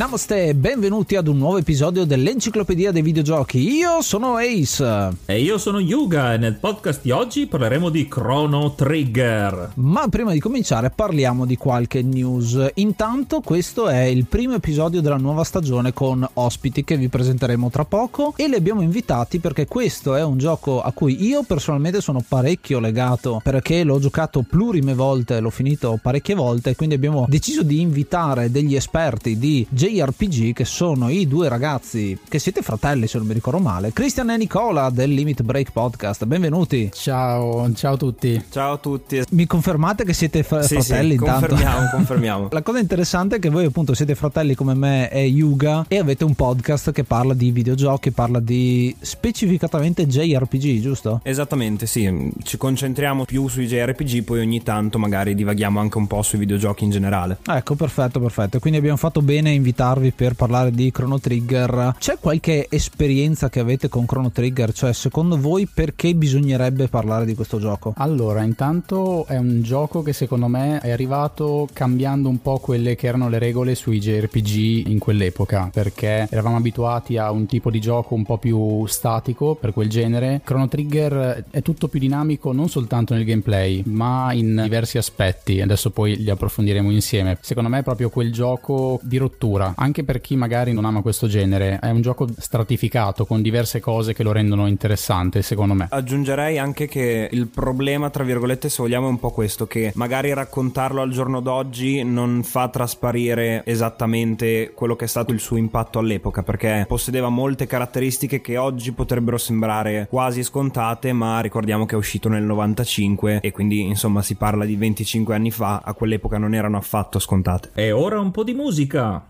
[0.00, 3.58] Namaste e benvenuti ad un nuovo episodio dell'Enciclopedia dei Videogiochi.
[3.58, 5.10] Io sono Ace.
[5.26, 9.72] E io sono Yuga e nel podcast di oggi parleremo di Chrono Trigger.
[9.74, 12.70] Ma prima di cominciare parliamo di qualche news.
[12.76, 17.84] Intanto questo è il primo episodio della nuova stagione con ospiti che vi presenteremo tra
[17.84, 22.24] poco e li abbiamo invitati perché questo è un gioco a cui io personalmente sono
[22.26, 27.82] parecchio legato perché l'ho giocato plurime volte, l'ho finito parecchie volte, quindi abbiamo deciso di
[27.82, 33.18] invitare degli esperti di J JRPG che sono i due ragazzi che siete fratelli se
[33.18, 36.24] non mi ricordo male, Cristian e Nicola del Limit Break Podcast.
[36.26, 36.90] Benvenuti.
[36.92, 38.42] Ciao, ciao a tutti.
[38.50, 39.22] Ciao a tutti.
[39.30, 41.48] Mi confermate che siete f- sì, fratelli sì, intanto?
[41.48, 42.48] Confermiamo, confermiamo.
[42.52, 46.24] La cosa interessante è che voi appunto siete fratelli come me e Yuga e avete
[46.24, 51.20] un podcast che parla di videogiochi, parla di specificatamente JRPG, giusto?
[51.24, 52.30] Esattamente, sì.
[52.42, 56.84] Ci concentriamo più sui JRPG, poi ogni tanto magari divaghiamo anche un po' sui videogiochi
[56.84, 57.38] in generale.
[57.46, 58.58] Ecco, perfetto, perfetto.
[58.60, 61.94] Quindi abbiamo fatto bene invitarvi per parlare di Chrono Trigger.
[61.98, 64.72] C'è qualche esperienza che avete con Chrono Trigger?
[64.72, 67.94] Cioè, secondo voi perché bisognerebbe parlare di questo gioco?
[67.96, 73.06] Allora, intanto è un gioco che secondo me è arrivato cambiando un po' quelle che
[73.06, 78.14] erano le regole sui JRPG in quell'epoca, perché eravamo abituati a un tipo di gioco
[78.14, 80.40] un po' più statico per quel genere.
[80.44, 85.60] Chrono Trigger è tutto più dinamico non soltanto nel gameplay, ma in diversi aspetti.
[85.60, 87.38] Adesso poi li approfondiremo insieme.
[87.40, 91.26] Secondo me è proprio quel gioco di rottura anche per chi magari non ama questo
[91.26, 91.78] genere.
[91.80, 95.86] È un gioco stratificato con diverse cose che lo rendono interessante, secondo me.
[95.90, 100.32] Aggiungerei anche che il problema, tra virgolette, se vogliamo, è un po' questo: che magari
[100.32, 105.98] raccontarlo al giorno d'oggi non fa trasparire esattamente quello che è stato il suo impatto
[105.98, 111.98] all'epoca, perché possedeva molte caratteristiche che oggi potrebbero sembrare quasi scontate, ma ricordiamo che è
[111.98, 116.54] uscito nel 95 e quindi insomma si parla di 25 anni fa, a quell'epoca non
[116.54, 117.70] erano affatto scontate.
[117.74, 119.29] E ora un po' di musica.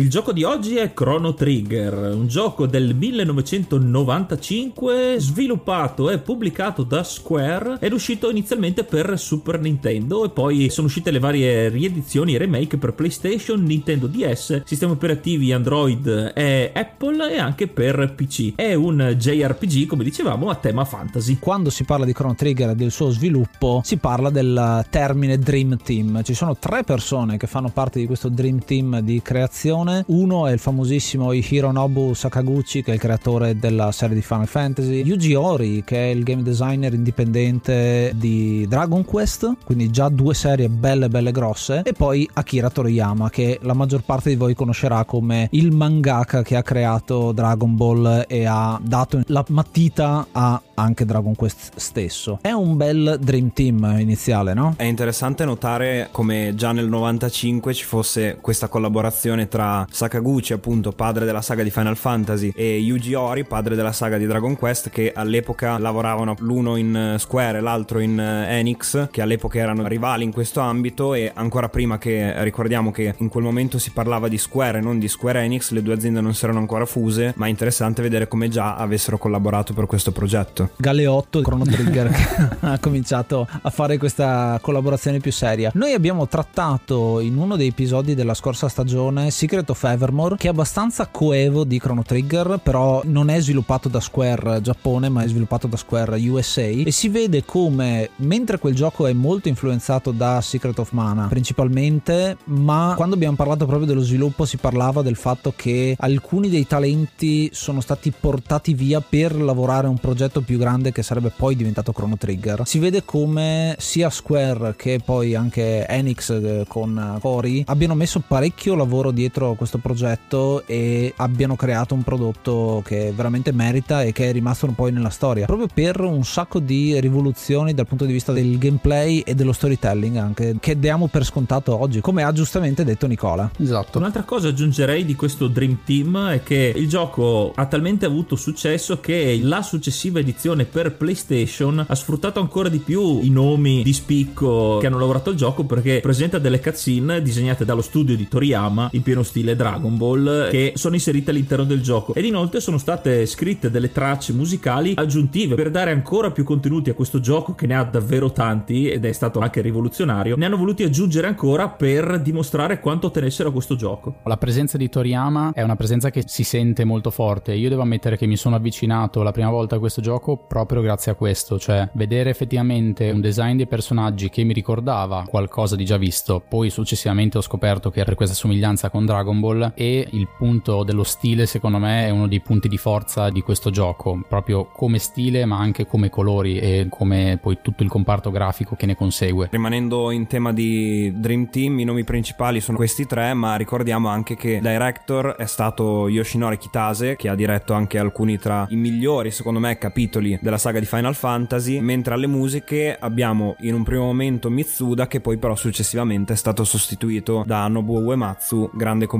[0.00, 7.04] Il gioco di oggi è Chrono Trigger, un gioco del 1995 sviluppato e pubblicato da
[7.04, 12.38] Square ed uscito inizialmente per Super Nintendo e poi sono uscite le varie riedizioni e
[12.38, 18.54] remake per PlayStation, Nintendo DS, sistemi operativi Android e Apple e anche per PC.
[18.54, 21.36] È un JRPG, come dicevamo, a tema fantasy.
[21.38, 25.76] Quando si parla di Chrono Trigger e del suo sviluppo, si parla del termine Dream
[25.76, 26.22] Team.
[26.22, 29.88] Ci sono tre persone che fanno parte di questo Dream Team di creazione.
[30.06, 35.02] Uno è il famosissimo Hironobu Sakaguchi, che è il creatore della serie di Final Fantasy,
[35.02, 40.68] Yuji Ori, che è il game designer indipendente di Dragon Quest, quindi già due serie
[40.68, 45.48] belle belle grosse, e poi Akira Toriyama, che la maggior parte di voi conoscerà come
[45.52, 51.34] il mangaka che ha creato Dragon Ball e ha dato la matita a anche Dragon
[51.34, 52.38] Quest stesso.
[52.40, 54.74] È un bel Dream Team iniziale, no?
[54.76, 61.24] È interessante notare come già nel 95 ci fosse questa collaborazione tra Sakaguchi, appunto padre
[61.24, 65.12] della saga di Final Fantasy, e Yuji Ori, padre della saga di Dragon Quest, che
[65.14, 70.60] all'epoca lavoravano l'uno in Square e l'altro in Enix, che all'epoca erano rivali in questo
[70.60, 74.80] ambito e ancora prima che ricordiamo che in quel momento si parlava di Square e
[74.80, 78.02] non di Square Enix, le due aziende non si erano ancora fuse, ma è interessante
[78.02, 80.70] vedere come già avessero collaborato per questo progetto.
[80.76, 85.70] Galeotto Chrono Trigger ha cominciato a fare questa collaborazione più seria.
[85.74, 90.50] Noi abbiamo trattato in uno dei episodi della scorsa stagione Secret of Evermore che è
[90.50, 95.66] abbastanza coevo di Chrono Trigger però non è sviluppato da Square Giappone ma è sviluppato
[95.66, 100.78] da Square USA e si vede come mentre quel gioco è molto influenzato da Secret
[100.78, 105.96] of Mana principalmente ma quando abbiamo parlato proprio dello sviluppo si parlava del fatto che
[105.98, 111.02] alcuni dei talenti sono stati portati via per lavorare a un progetto più grande che
[111.02, 112.62] sarebbe poi diventato Chrono Trigger.
[112.64, 118.74] Si vede come sia Square che poi anche Enix eh, con Cory abbiano messo parecchio
[118.74, 124.32] lavoro dietro questo progetto e abbiano creato un prodotto che veramente merita e che è
[124.32, 125.46] rimasto poi nella storia.
[125.46, 130.16] Proprio per un sacco di rivoluzioni dal punto di vista del gameplay e dello storytelling
[130.16, 133.50] anche che diamo per scontato oggi, come ha giustamente detto Nicola.
[133.58, 133.98] Esatto.
[133.98, 139.00] Un'altra cosa aggiungerei di questo Dream Team è che il gioco ha talmente avuto successo
[139.00, 144.78] che la successiva edizione per PlayStation ha sfruttato ancora di più i nomi di spicco
[144.78, 149.02] che hanno lavorato al gioco perché presenta delle cutscene disegnate dallo studio di Toriyama in
[149.02, 152.14] pieno stile Dragon Ball che sono inserite all'interno del gioco.
[152.14, 156.94] Ed inoltre sono state scritte delle tracce musicali aggiuntive per dare ancora più contenuti a
[156.94, 160.36] questo gioco che ne ha davvero tanti ed è stato anche rivoluzionario.
[160.36, 164.16] Ne hanno voluti aggiungere ancora per dimostrare quanto tenessero a questo gioco.
[164.24, 167.54] La presenza di Toriyama è una presenza che si sente molto forte.
[167.54, 171.12] Io devo ammettere che mi sono avvicinato la prima volta a questo gioco proprio grazie
[171.12, 175.96] a questo, cioè vedere effettivamente un design dei personaggi che mi ricordava qualcosa di già
[175.96, 180.82] visto, poi successivamente ho scoperto che era questa somiglianza con Dragon Ball e il punto
[180.82, 184.98] dello stile secondo me è uno dei punti di forza di questo gioco, proprio come
[184.98, 189.48] stile ma anche come colori e come poi tutto il comparto grafico che ne consegue.
[189.50, 194.36] Rimanendo in tema di Dream Team, i nomi principali sono questi tre, ma ricordiamo anche
[194.36, 199.58] che director è stato Yoshinori Kitase, che ha diretto anche alcuni tra i migliori, secondo
[199.60, 204.50] me, capitoli della saga di Final Fantasy, mentre alle musiche abbiamo in un primo momento
[204.50, 209.19] Mitsuda che poi però successivamente è stato sostituito da Nobuo Uematsu, grande compositore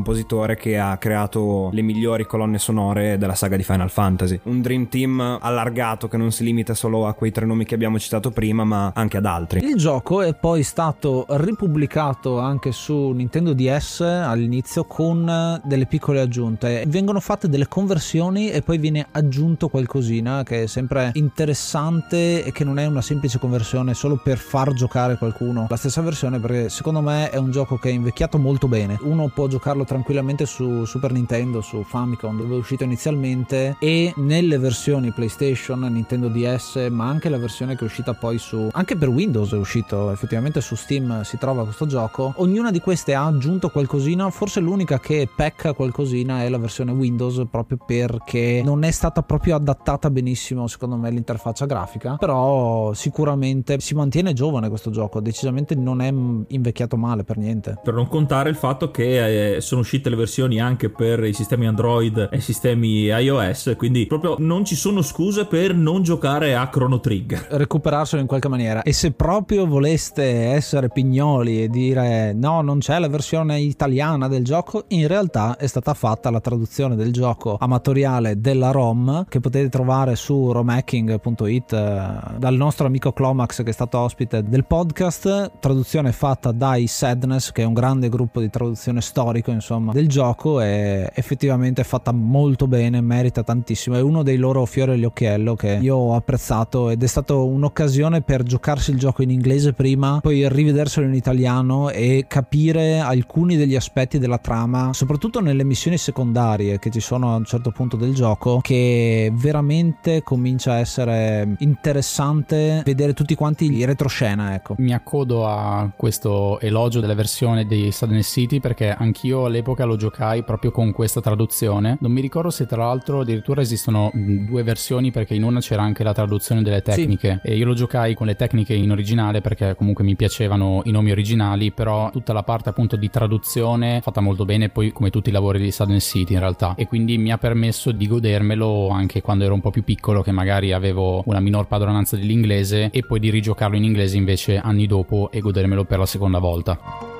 [0.56, 4.40] che ha creato le migliori colonne sonore della saga di Final Fantasy.
[4.44, 7.98] Un Dream Team allargato che non si limita solo a quei tre nomi che abbiamo
[7.98, 9.64] citato prima, ma anche ad altri.
[9.64, 16.84] Il gioco è poi stato ripubblicato anche su Nintendo DS all'inizio con delle piccole aggiunte.
[16.86, 22.64] Vengono fatte delle conversioni e poi viene aggiunto qualcosina che è sempre interessante e che
[22.64, 27.00] non è una semplice conversione solo per far giocare qualcuno la stessa versione perché secondo
[27.00, 31.10] me è un gioco che è invecchiato molto bene uno può giocarlo tranquillamente su Super
[31.10, 37.28] Nintendo su Famicom dove è uscito inizialmente e nelle versioni PlayStation Nintendo DS ma anche
[37.28, 41.22] la versione che è uscita poi su anche per Windows è uscito effettivamente su Steam
[41.22, 42.34] si trova questo gioco.
[42.36, 47.42] Ognuna di queste ha aggiunto qualcosina forse l'unica che pecca qualcosina è la versione Windows
[47.50, 53.96] proprio perché non è stata proprio adattata benissimo secondo me l'interfaccia grafica però sicuramente si
[53.96, 56.12] mantiene giovane questo gioco decisamente non è
[56.46, 57.80] invecchiato male per niente.
[57.82, 61.66] Per non contare il fatto che eh, sono uscite le versioni anche per i sistemi
[61.66, 67.00] Android e sistemi iOS quindi proprio non ci sono scuse per non giocare a Chrono
[67.00, 67.46] Trigger.
[67.50, 68.82] Recuperarselo in qualche maniera.
[68.82, 74.44] E se proprio voleste essere pignoli e dire no non c'è la versione italiana del
[74.44, 79.68] gioco in realtà è stata fatta la traduzione del gioco amatoriale della ROM che potete
[79.68, 85.52] trovare su Rom macking.it eh, dal nostro amico Clomax che è stato ospite del podcast,
[85.58, 90.60] traduzione fatta dai Sadness che è un grande gruppo di traduzione storico insomma del gioco
[90.60, 95.78] e effettivamente è fatta molto bene, merita tantissimo, è uno dei loro fiori all'occhiello che
[95.80, 100.48] io ho apprezzato ed è stata un'occasione per giocarsi il gioco in inglese prima, poi
[100.48, 106.90] rivederselo in italiano e capire alcuni degli aspetti della trama, soprattutto nelle missioni secondarie che
[106.90, 113.14] ci sono a un certo punto del gioco, che veramente comincia a essere interessante vedere
[113.14, 114.74] tutti quanti i retroscena, ecco.
[114.78, 120.42] Mi accodo a questo elogio della versione di Sudden City perché anch'io all'epoca lo giocai
[120.42, 121.98] proprio con questa traduzione.
[122.00, 126.02] Non mi ricordo se tra l'altro addirittura esistono due versioni perché in una c'era anche
[126.02, 127.50] la traduzione delle tecniche sì.
[127.50, 131.10] e io lo giocai con le tecniche in originale perché comunque mi piacevano i nomi
[131.10, 135.32] originali, però tutta la parte appunto di traduzione fatta molto bene poi come tutti i
[135.32, 139.44] lavori di Sudden City in realtà e quindi mi ha permesso di godermelo anche quando
[139.44, 143.30] ero un po' più piccolo che magari avevo una minor padronanza dell'inglese e poi di
[143.30, 147.19] rigiocarlo in inglese invece anni dopo e godermelo per la seconda volta.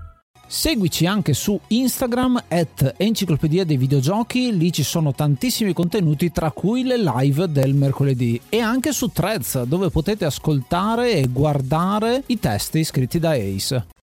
[0.53, 6.83] Seguici anche su Instagram at Enciclopedia dei Videogiochi, lì ci sono tantissimi contenuti tra cui
[6.83, 12.83] le live del mercoledì e anche su Threads dove potete ascoltare e guardare i testi
[12.83, 14.00] scritti da Ace.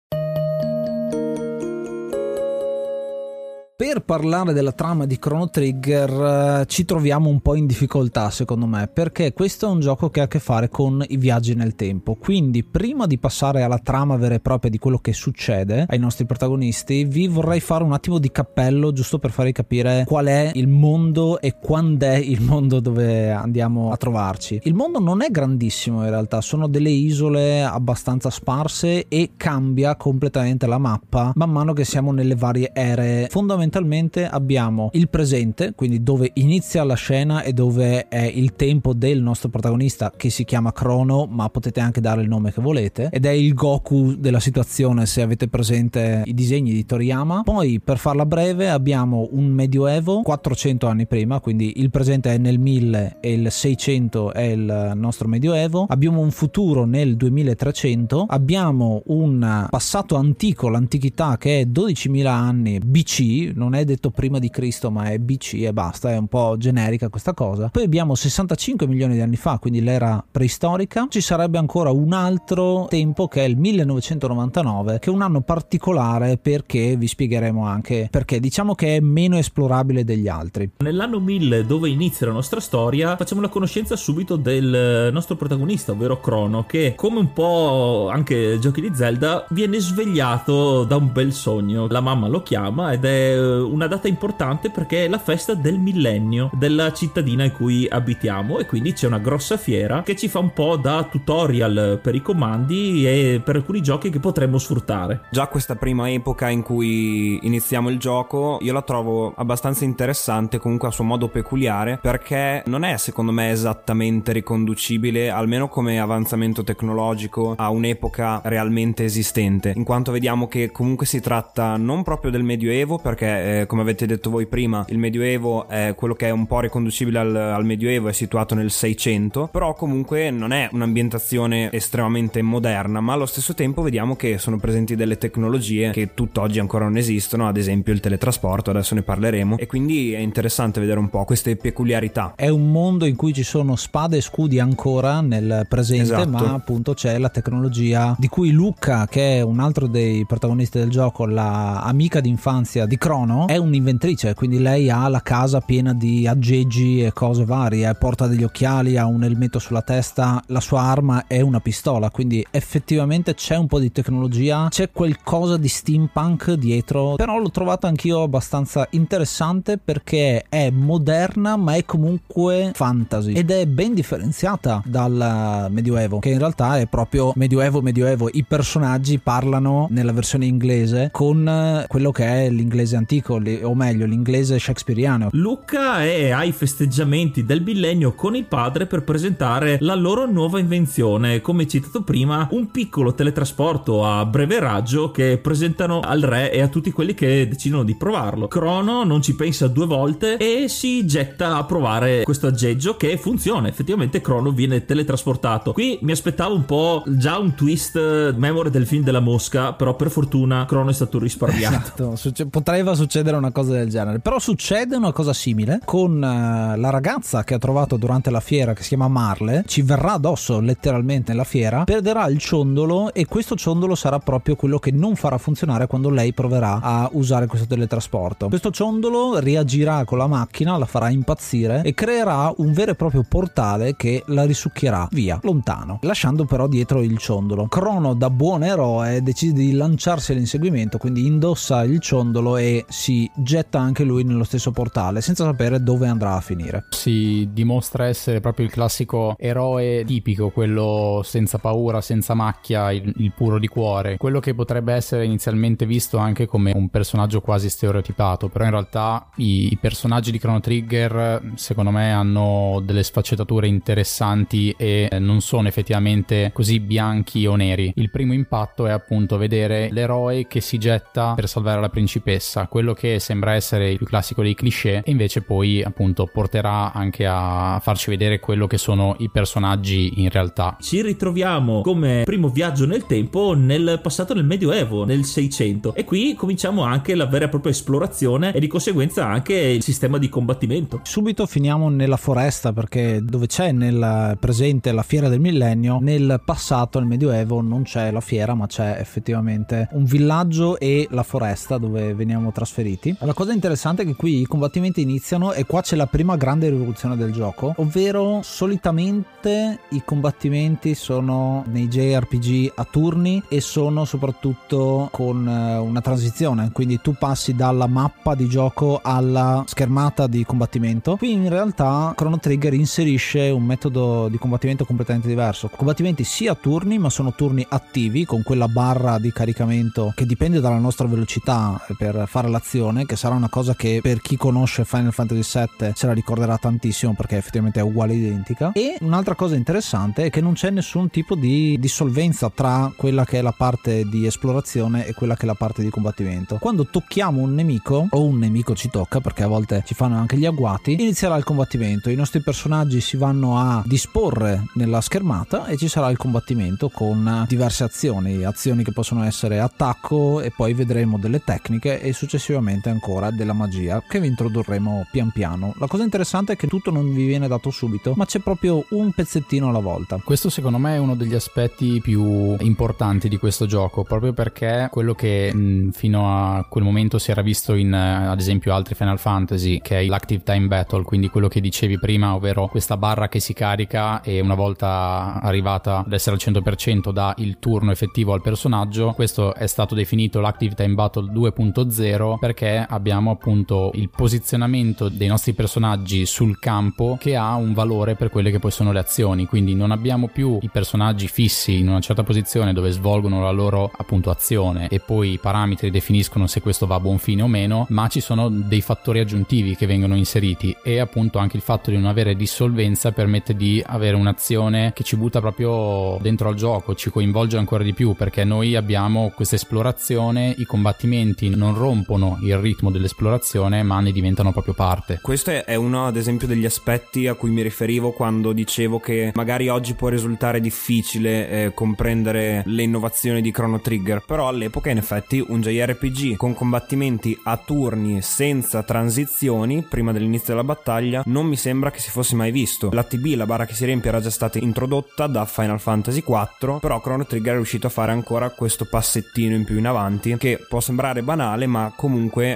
[3.79, 8.65] Per parlare della trama di Chrono Trigger eh, ci troviamo un po' in difficoltà secondo
[8.65, 11.75] me perché questo è un gioco che ha a che fare con i viaggi nel
[11.75, 12.15] tempo.
[12.15, 16.25] Quindi prima di passare alla trama vera e propria di quello che succede ai nostri
[16.25, 20.69] protagonisti vi vorrei fare un attimo di cappello giusto per farvi capire qual è il
[20.69, 24.59] mondo e quando è il mondo dove andiamo a trovarci.
[24.63, 26.41] Il mondo non è grandissimo in realtà.
[26.41, 32.37] Sono delle isole abbastanza sparse e cambia completamente la mappa man mano che siamo nelle
[32.37, 33.27] varie ere.
[33.29, 38.95] Fondamentali fondamentalmente abbiamo il presente, quindi dove inizia la scena e dove è il tempo
[38.95, 43.09] del nostro protagonista che si chiama Crono, ma potete anche dare il nome che volete,
[43.11, 47.43] ed è il Goku della situazione se avete presente i disegni di Toriyama.
[47.43, 52.59] Poi, per farla breve, abbiamo un medioevo 400 anni prima, quindi il presente è nel
[52.59, 55.87] 1000 e il 600 è il nostro medioevo.
[55.89, 63.53] Abbiamo un futuro nel 2300, abbiamo un passato antico, l'antichità che è 12.000 anni BC,
[63.57, 67.09] non è detto prima di Cristo ma è BC e basta, è un po' generica
[67.09, 67.69] questa cosa.
[67.69, 72.87] Poi abbiamo 65 milioni di anni fa, quindi l'era preistorica, ci sarebbe ancora un altro
[72.89, 78.41] tempo che è il 1999, che è un anno particolare perché vi spiegheremo anche perché
[78.41, 80.71] diciamo che è meno esplorabile degli altri.
[80.79, 86.21] Nell'anno 1000 dove inizia la nostra storia facciamo la conoscenza subito del nostro protagonista, ovvero
[86.21, 91.87] Crono, che come un po' anche giochi di Zelda viene svegliato da un bel sogno.
[91.89, 95.79] La mamma lo chiama ed è eh, una data importante perché è la festa del
[95.79, 100.39] millennio della cittadina in cui abitiamo e quindi c'è una grossa fiera che ci fa
[100.39, 105.23] un po' da tutorial per i comandi e per alcuni giochi che potremmo sfruttare.
[105.31, 110.89] Già questa prima epoca in cui iniziamo il gioco io la trovo abbastanza interessante comunque
[110.89, 117.55] a suo modo peculiare perché non è secondo me esattamente riconducibile almeno come avanzamento tecnologico
[117.57, 122.99] a un'epoca realmente esistente in quanto vediamo che comunque si tratta non proprio del medioevo
[122.99, 126.61] perché eh, come avete detto voi prima, il Medioevo è quello che è un po'
[126.61, 133.01] riconducibile al, al Medioevo, è situato nel 600, però comunque non è un'ambientazione estremamente moderna,
[133.01, 137.49] ma allo stesso tempo vediamo che sono presenti delle tecnologie che tutt'oggi ancora non esistono,
[137.49, 141.57] ad esempio il teletrasporto, adesso ne parleremo, e quindi è interessante vedere un po' queste
[141.57, 142.33] peculiarità.
[142.37, 146.29] È un mondo in cui ci sono spade e scudi ancora nel presente, esatto.
[146.29, 150.91] ma appunto c'è la tecnologia di cui Luca, che è un altro dei protagonisti del
[150.91, 155.93] gioco, la amica d'infanzia di Cron Crono è un'inventrice, quindi lei ha la casa piena
[155.93, 160.83] di aggeggi e cose varie, porta degli occhiali, ha un elmetto sulla testa, la sua
[160.83, 166.53] arma è una pistola, quindi effettivamente c'è un po' di tecnologia, c'è qualcosa di steampunk
[166.53, 173.51] dietro, però l'ho trovata anch'io abbastanza interessante perché è moderna ma è comunque fantasy ed
[173.51, 179.89] è ben differenziata dal medioevo, che in realtà è proprio medioevo medioevo, i personaggi parlano
[179.91, 185.29] nella versione inglese con quello che è l'inglese antico, o meglio l'inglese shakespeariano.
[185.33, 191.41] Luca è ai festeggiamenti del millennio con il padre per presentare la loro nuova invenzione,
[191.41, 196.69] come citato prima, un piccolo teletrasporto a breve raggio che presentano al re e a
[196.69, 198.49] tutti quelli che decidono di provarlo.
[198.49, 203.69] Crono non ci pensa due volte e si getta a provare questo aggeggio che funziona.
[203.69, 205.73] Effettivamente Crono viene teletrasportato.
[205.73, 210.11] Qui mi aspettavo un po' già un twist memoria del film della mosca, però per
[210.11, 212.13] fortuna Crono è stato risparmiato.
[212.13, 214.19] Esatto, potrebbe succedere una cosa del genere.
[214.19, 218.73] Però succede una cosa simile con uh, la ragazza che ha trovato durante la fiera
[218.73, 223.55] che si chiama Marle, ci verrà addosso letteralmente nella fiera, perderà il ciondolo e questo
[223.55, 228.49] ciondolo sarà proprio quello che non farà funzionare quando lei proverà a usare questo teletrasporto.
[228.49, 233.25] Questo ciondolo reagirà con la macchina, la farà impazzire e creerà un vero e proprio
[233.29, 237.67] portale che la risucchierà via, lontano, lasciando però dietro il ciondolo.
[237.67, 243.79] Crono da buon eroe decide di lanciarsi all'inseguimento, quindi indossa il ciondolo e si getta
[243.79, 246.87] anche lui nello stesso portale senza sapere dove andrà a finire.
[246.91, 253.33] Si dimostra essere proprio il classico eroe tipico, quello senza paura, senza macchia, il, il
[253.33, 258.49] puro di cuore, quello che potrebbe essere inizialmente visto anche come un personaggio quasi stereotipato,
[258.49, 264.75] però in realtà i, i personaggi di Chrono Trigger secondo me hanno delle sfaccettature interessanti
[264.77, 267.93] e non sono effettivamente così bianchi o neri.
[267.97, 272.93] Il primo impatto è appunto vedere l'eroe che si getta per salvare la principessa, quello
[272.93, 277.81] che sembra essere il più classico dei cliché e invece poi appunto porterà anche a
[277.83, 280.77] farci vedere quello che sono i personaggi in realtà.
[280.79, 286.35] Ci ritroviamo come primo viaggio nel tempo nel passato del Medioevo, nel 600 e qui
[286.35, 291.01] cominciamo anche la vera e propria esplorazione e di conseguenza anche il sistema di combattimento.
[291.05, 296.99] Subito finiamo nella foresta perché dove c'è nel presente la fiera del millennio, nel passato,
[296.99, 302.13] nel Medioevo, non c'è la fiera ma c'è effettivamente un villaggio e la foresta dove
[302.13, 303.17] veniamo trasferiti.
[303.21, 306.69] La cosa interessante è che qui i combattimenti iniziano e qua c'è la prima grande
[306.69, 315.09] rivoluzione del gioco, ovvero solitamente i combattimenti sono nei JRPG a turni e sono soprattutto
[315.13, 321.17] con eh, una transizione, quindi tu passi dalla mappa di gioco alla schermata di combattimento.
[321.17, 325.71] Qui in realtà Chrono Trigger inserisce un metodo di combattimento completamente diverso.
[325.75, 330.61] Combattimenti sia a turni, ma sono turni attivi con quella barra di caricamento che dipende
[330.61, 335.13] dalla nostra velocità per fare l'azione, che sarà una cosa che per chi conosce Final
[335.13, 338.73] Fantasy VII se la ricorderà tantissimo perché effettivamente è uguale identica.
[338.73, 343.39] E un'altra cosa interessante è che non c'è nessun tipo di dissolvenza tra quella che
[343.39, 346.57] è la parte di esplorazione e quella che è la parte di combattimento.
[346.59, 350.37] Quando tocchiamo un nemico o un nemico ci tocca perché a volte ci fanno anche
[350.37, 352.11] gli agguati, inizierà il combattimento.
[352.11, 357.45] I nostri personaggi si vanno a disporre nella schermata e ci sarà il combattimento con
[357.47, 363.31] diverse azioni, azioni che possono essere attacco e poi vedremo delle tecniche e successivamente ancora
[363.31, 365.75] della magia che vi introdurremo pian piano.
[365.79, 369.13] La cosa interessante è che tutto non vi viene dato subito, ma c'è proprio un
[369.13, 370.21] pezzettino alla volta.
[370.23, 375.15] Questo secondo me è uno degli aspetti più importanti di questo gioco, proprio perché quello
[375.15, 379.81] che mh, fino a quel momento si era visto in ad esempio altri Final Fantasy,
[379.81, 383.53] che è l'Active Time Battle, quindi quello che dicevi prima, ovvero questa barra che si
[383.53, 389.13] carica e una volta arrivata ad essere al 100% dà il turno effettivo al personaggio.
[389.13, 395.53] Questo è stato definito l'Active Time Battle 2.0 perché abbiamo appunto il posizionamento dei nostri
[395.53, 399.75] personaggi sul campo che ha un valore per quelle che poi sono le azioni, quindi
[399.75, 404.31] non abbiamo più i personaggi fissi in una certa posizione dove svolgono la loro appunto
[404.31, 408.09] azione e poi i parametri definiscono se questo va a buon fine o meno, ma
[408.09, 412.07] ci sono dei fattori aggiuntivi che vengono inseriti e appunto anche il fatto di non
[412.07, 417.57] avere dissolvenza permette di avere un'azione che ci butta proprio dentro al gioco, ci coinvolge
[417.57, 423.83] ancora di più perché noi abbiamo questa esplorazione, i combattimenti non rompono il ritmo dell'esplorazione
[423.83, 425.19] ma ne diventano proprio parte.
[425.23, 429.69] Questo è uno ad esempio degli aspetti a cui mi riferivo quando dicevo che magari
[429.69, 435.45] oggi può risultare difficile eh, comprendere le innovazioni di Chrono Trigger, però all'epoca in effetti
[435.47, 441.91] un JRPG con combattimenti a turni senza transizioni prima dell'inizio della battaglia non mi sembra
[441.91, 442.91] che si fosse mai visto.
[442.93, 446.79] La TB, la barra che si riempie, era già stata introdotta da Final Fantasy IV,
[446.81, 450.65] però Chrono Trigger è riuscito a fare ancora questo passettino in più in avanti che
[450.69, 452.06] può sembrare banale ma comunque,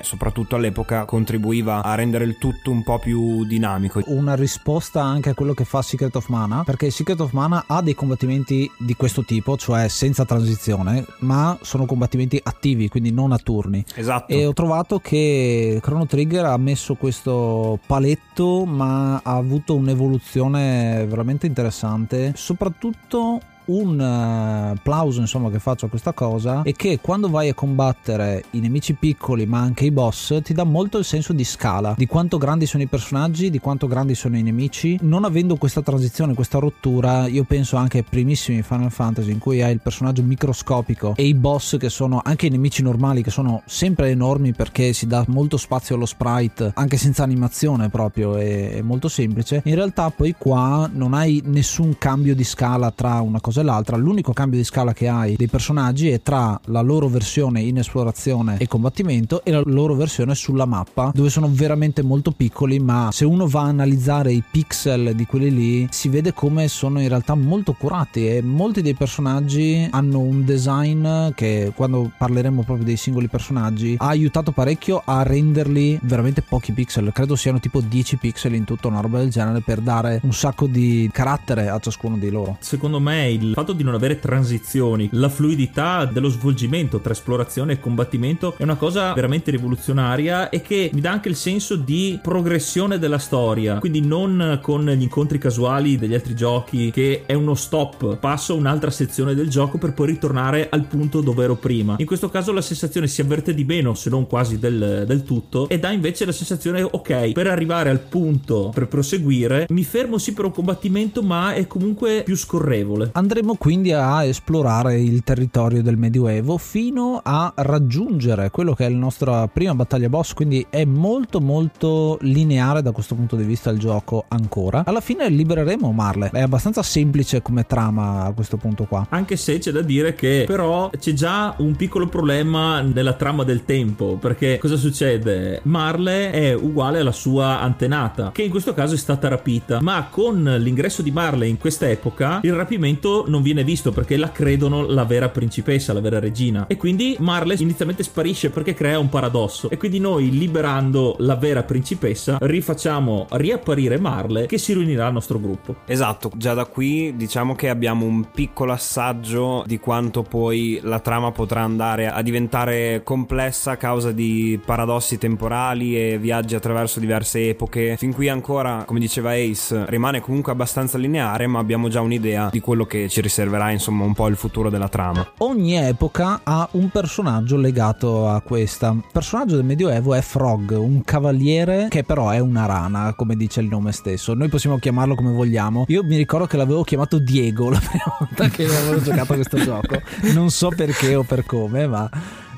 [0.03, 4.03] soprattutto all'epoca, contribuiva a rendere il tutto un po' più dinamico.
[4.07, 7.83] Una risposta anche a quello che fa Secret of Mana, perché Secret of Mana ha
[7.83, 13.39] dei combattimenti di questo tipo, cioè senza transizione, ma sono combattimenti attivi, quindi non a
[13.39, 13.85] turni.
[13.95, 14.33] Esatto.
[14.33, 21.47] E ho trovato che Chrono Trigger ha messo questo paletto, ma ha avuto un'evoluzione veramente
[21.47, 27.49] interessante, soprattutto un uh, plauso insomma che faccio a questa cosa è che quando vai
[27.49, 31.45] a combattere i nemici piccoli ma anche i boss ti dà molto il senso di
[31.45, 34.99] scala di quanto grandi sono i personaggi di quanto grandi sono i nemici.
[35.03, 39.63] Non avendo questa transizione questa rottura io penso anche ai primissimi Final Fantasy in cui
[39.63, 43.63] hai il personaggio microscopico e i boss che sono anche i nemici normali che sono
[43.67, 49.09] sempre enormi perché si dà molto spazio allo sprite anche senza animazione proprio è molto
[49.09, 49.63] semplice.
[49.65, 53.97] In realtà poi qua non hai nessun cambio di scala tra una cosa e l'altra
[53.97, 58.59] l'unico cambio di scala che hai dei personaggi è tra la loro versione in esplorazione
[58.59, 63.25] e combattimento e la loro versione sulla mappa dove sono veramente molto piccoli ma se
[63.25, 67.35] uno va a analizzare i pixel di quelli lì si vede come sono in realtà
[67.35, 73.29] molto curati e molti dei personaggi hanno un design che quando parleremo proprio dei singoli
[73.29, 77.11] personaggi ha aiutato parecchio a renderli veramente pochi pixel.
[77.13, 80.67] Credo siano tipo 10 pixel in tutto una roba del genere per dare un sacco
[80.67, 82.57] di carattere a ciascuno di loro.
[82.61, 87.81] Secondo me il fatto di non avere transizioni, la fluidità dello svolgimento tra esplorazione e
[87.81, 92.99] combattimento è una cosa veramente rivoluzionaria e che mi dà anche il senso di progressione
[92.99, 93.79] della storia.
[93.79, 98.57] Quindi non con gli incontri casuali degli altri giochi che è uno stop, passo a
[98.57, 101.97] un'altra sezione del gioco per poi ritornare al punto dove ero prima.
[101.99, 105.69] In questo caso la sensazione si avverte di meno, se non quasi del, del tutto,
[105.69, 110.33] e dà invece la sensazione ok, per arrivare al punto per proseguire mi fermo sì
[110.33, 113.11] per un combattimento ma è comunque più scorrevole.
[113.31, 118.99] Andremo quindi a esplorare il territorio del Medioevo fino a raggiungere quello che è la
[118.99, 123.79] nostra prima battaglia boss, quindi è molto molto lineare da questo punto di vista il
[123.79, 124.83] gioco ancora.
[124.85, 129.07] Alla fine libereremo Marle, è abbastanza semplice come trama a questo punto qua.
[129.11, 133.65] Anche se c'è da dire che però c'è già un piccolo problema nella trama del
[133.65, 135.61] tempo, perché cosa succede?
[135.63, 140.43] Marle è uguale alla sua antenata, che in questo caso è stata rapita, ma con
[140.59, 145.05] l'ingresso di Marle in questa epoca il rapimento non viene visto perché la credono la
[145.05, 146.67] vera principessa, la vera regina.
[146.67, 149.71] E quindi Marley inizialmente sparisce perché crea un paradosso.
[149.71, 155.39] E quindi noi, liberando la vera principessa, rifacciamo riapparire Marley che si riunirà al nostro
[155.39, 155.77] gruppo.
[155.87, 161.33] Esatto, già da qui diciamo che abbiamo un piccolo assaggio di quanto poi la trama
[161.33, 167.97] potrà andare a diventare complessa a causa di paradossi temporali e viaggi attraverso diverse epoche.
[167.97, 172.61] Fin qui ancora, come diceva Ace, rimane comunque abbastanza lineare, ma abbiamo già un'idea di
[172.61, 175.33] quello che ci riserverà insomma un po' il futuro della trama.
[175.39, 178.91] Ogni epoca ha un personaggio legato a questa.
[178.91, 183.61] Il personaggio del Medioevo è Frog, un cavaliere che però è una rana, come dice
[183.61, 184.35] il nome stesso.
[184.35, 185.85] Noi possiamo chiamarlo come vogliamo.
[185.89, 189.59] Io mi ricordo che l'avevo chiamato Diego la prima volta che avevo giocato a questo
[189.63, 190.01] gioco.
[190.33, 192.09] Non so perché o per come, ma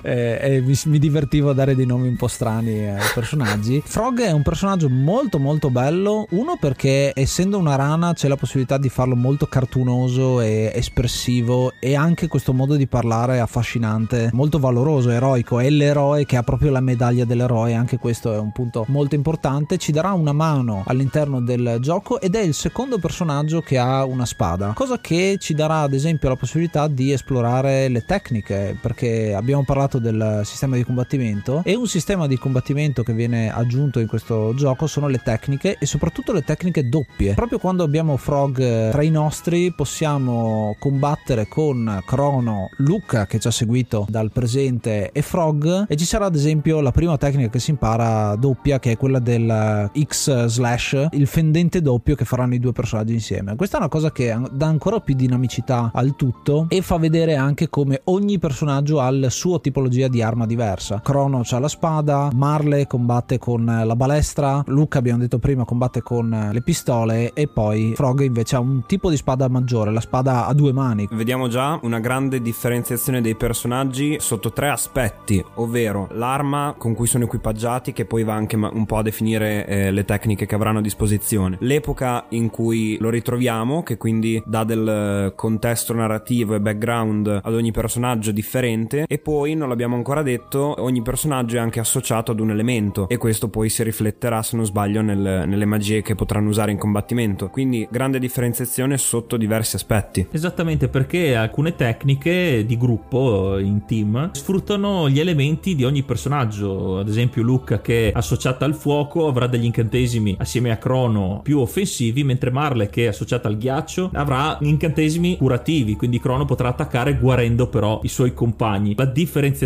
[0.03, 3.83] eh, e mi, mi, divertivo a dare dei nomi un po' strani ai personaggi.
[3.85, 8.79] Frog è un personaggio molto molto bello, uno perché essendo una rana c'è la possibilità
[8.79, 15.11] di farlo molto cartunoso e espressivo e anche questo modo di parlare affascinante, molto valoroso,
[15.11, 19.15] eroico, è l'eroe che ha proprio la medaglia dell'eroe, anche questo è un punto molto
[19.15, 24.05] importante, ci darà una mano all'interno del gioco ed è il secondo personaggio che ha
[24.05, 29.35] una spada, cosa che ci darà ad esempio la possibilità di esplorare le tecniche, perché
[29.35, 33.99] abbiamo parlato parlato del sistema di combattimento e un sistema di combattimento che viene aggiunto
[33.99, 37.35] in questo gioco sono le tecniche e soprattutto le tecniche doppie.
[37.35, 43.49] Proprio quando abbiamo Frog eh, tra i nostri possiamo combattere con Crono, Luca che ci
[43.49, 47.59] ha seguito dal presente e Frog e ci sarà ad esempio la prima tecnica che
[47.59, 52.61] si impara doppia che è quella del X slash, il fendente doppio che faranno i
[52.61, 53.57] due personaggi insieme.
[53.57, 57.69] Questa è una cosa che dà ancora più dinamicità al tutto e fa vedere anche
[57.69, 61.01] come ogni personaggio ha il suo tipo tipologia di arma diversa.
[61.03, 66.51] Crono ha la spada, Marley combatte con la balestra, Luca abbiamo detto prima combatte con
[66.53, 70.55] le pistole e poi Frog invece ha un tipo di spada maggiore, la spada a
[70.55, 71.09] due mani.
[71.11, 77.25] Vediamo già una grande differenziazione dei personaggi sotto tre aspetti, ovvero l'arma con cui sono
[77.25, 80.83] equipaggiati che poi va anche un po' a definire eh, le tecniche che avranno a
[80.83, 87.55] disposizione, l'epoca in cui lo ritroviamo che quindi dà del contesto narrativo e background ad
[87.55, 92.41] ogni personaggio differente e poi non l'abbiamo ancora detto, ogni personaggio è anche associato ad
[92.41, 96.51] un elemento e questo poi si rifletterà, se non sbaglio, nel- nelle magie che potranno
[96.51, 97.49] usare in combattimento.
[97.49, 100.27] Quindi grande differenziazione sotto diversi aspetti.
[100.31, 106.99] Esattamente perché alcune tecniche di gruppo in team sfruttano gli elementi di ogni personaggio.
[106.99, 111.59] Ad esempio, Luca, che è associata al fuoco, avrà degli incantesimi assieme a Crono più
[111.61, 115.97] offensivi, mentre Marle, che è associata al ghiaccio, avrà incantesimi curativi.
[115.97, 118.95] Quindi Crono potrà attaccare guarendo però i suoi compagni.
[118.97, 119.61] La differenziazione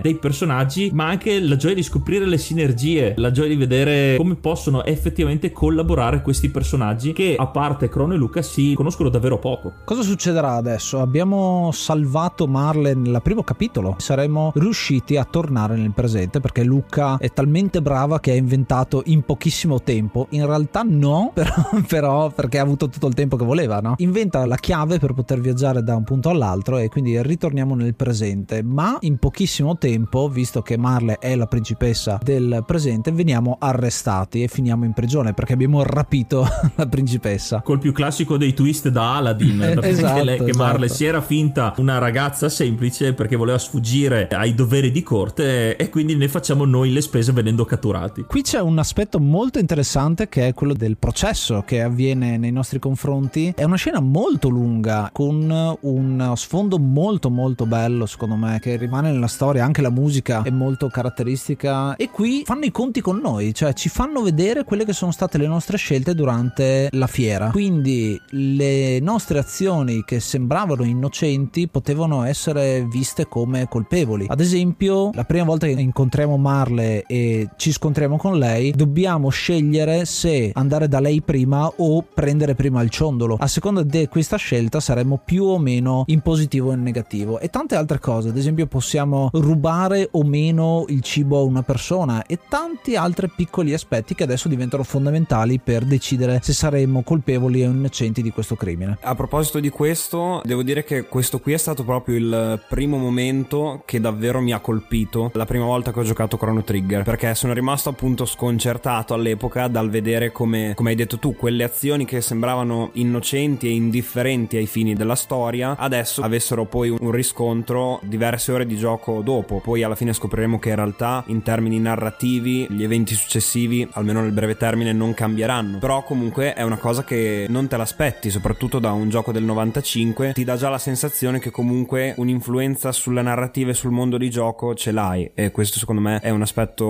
[0.00, 4.34] dei personaggi, ma anche la gioia di scoprire le sinergie, la gioia di vedere come
[4.36, 9.72] possono effettivamente collaborare questi personaggi che, a parte Crono e Luca, si conoscono davvero poco.
[9.84, 11.00] Cosa succederà adesso?
[11.00, 13.96] Abbiamo salvato Marle nel primo capitolo.
[13.98, 19.22] Saremmo riusciti a tornare nel presente perché Luca è talmente brava che ha inventato in
[19.22, 20.26] pochissimo tempo.
[20.30, 21.52] In realtà no, però,
[21.86, 23.94] però perché ha avuto tutto il tempo che voleva, no?
[23.98, 28.62] Inventa la chiave per poter viaggiare da un punto all'altro e quindi ritorniamo nel presente.
[28.62, 34.46] Ma in pochissimo tempo, visto che Marle è la principessa del presente, veniamo arrestati e
[34.46, 37.60] finiamo in prigione perché abbiamo rapito la principessa.
[37.62, 41.00] Col più classico dei twist da Aladdin, Eh, esatto, lei- che Marle esatto.
[41.00, 46.14] si era finta una ragazza semplice perché voleva sfuggire ai doveri di corte e quindi
[46.14, 48.26] ne facciamo noi le spese venendo catturati.
[48.28, 52.78] Qui c'è un aspetto molto interessante che è quello del processo che avviene nei nostri
[52.78, 53.52] confronti.
[53.56, 59.14] È una scena molto lunga con un sfondo molto molto bello secondo me che rimane
[59.16, 63.52] nella storia, anche la musica è molto caratteristica e qui fanno i conti con noi,
[63.54, 67.50] cioè ci fanno vedere quelle che sono state le nostre scelte durante la fiera.
[67.50, 74.26] Quindi le nostre azioni che sembravano innocenti potevano essere viste come colpevoli.
[74.28, 80.04] Ad esempio, la prima volta che incontriamo Marle e ci scontriamo con lei, dobbiamo scegliere
[80.04, 83.36] se andare da lei prima o prendere prima il ciondolo.
[83.38, 87.38] A seconda di questa scelta saremmo più o meno in positivo o in negativo.
[87.38, 92.24] E tante altre cose, ad esempio possiamo rubare o meno il cibo a una persona
[92.26, 97.70] e tanti altri piccoli aspetti che adesso diventano fondamentali per decidere se saremmo colpevoli o
[97.70, 98.98] innocenti di questo crimine.
[99.00, 103.82] A proposito di questo, devo dire che questo qui è stato proprio il primo momento
[103.84, 107.52] che davvero mi ha colpito la prima volta che ho giocato Chrono Trigger, perché sono
[107.52, 112.90] rimasto appunto sconcertato all'epoca dal vedere come, come hai detto tu, quelle azioni che sembravano
[112.94, 118.76] innocenti e indifferenti ai fini della storia, adesso avessero poi un riscontro diverse ore di
[118.76, 119.60] gioco dopo.
[119.60, 124.32] Poi alla fine scopriremo che in realtà in termini narrativi gli eventi successivi, almeno nel
[124.32, 125.78] breve termine, non cambieranno.
[125.78, 130.32] Però comunque è una cosa che non te l'aspetti, soprattutto da un gioco del 95,
[130.32, 134.74] ti dà già la sensazione che comunque un'influenza sulla narrativa e sul mondo di gioco
[134.74, 136.84] ce l'hai e questo secondo me è un aspetto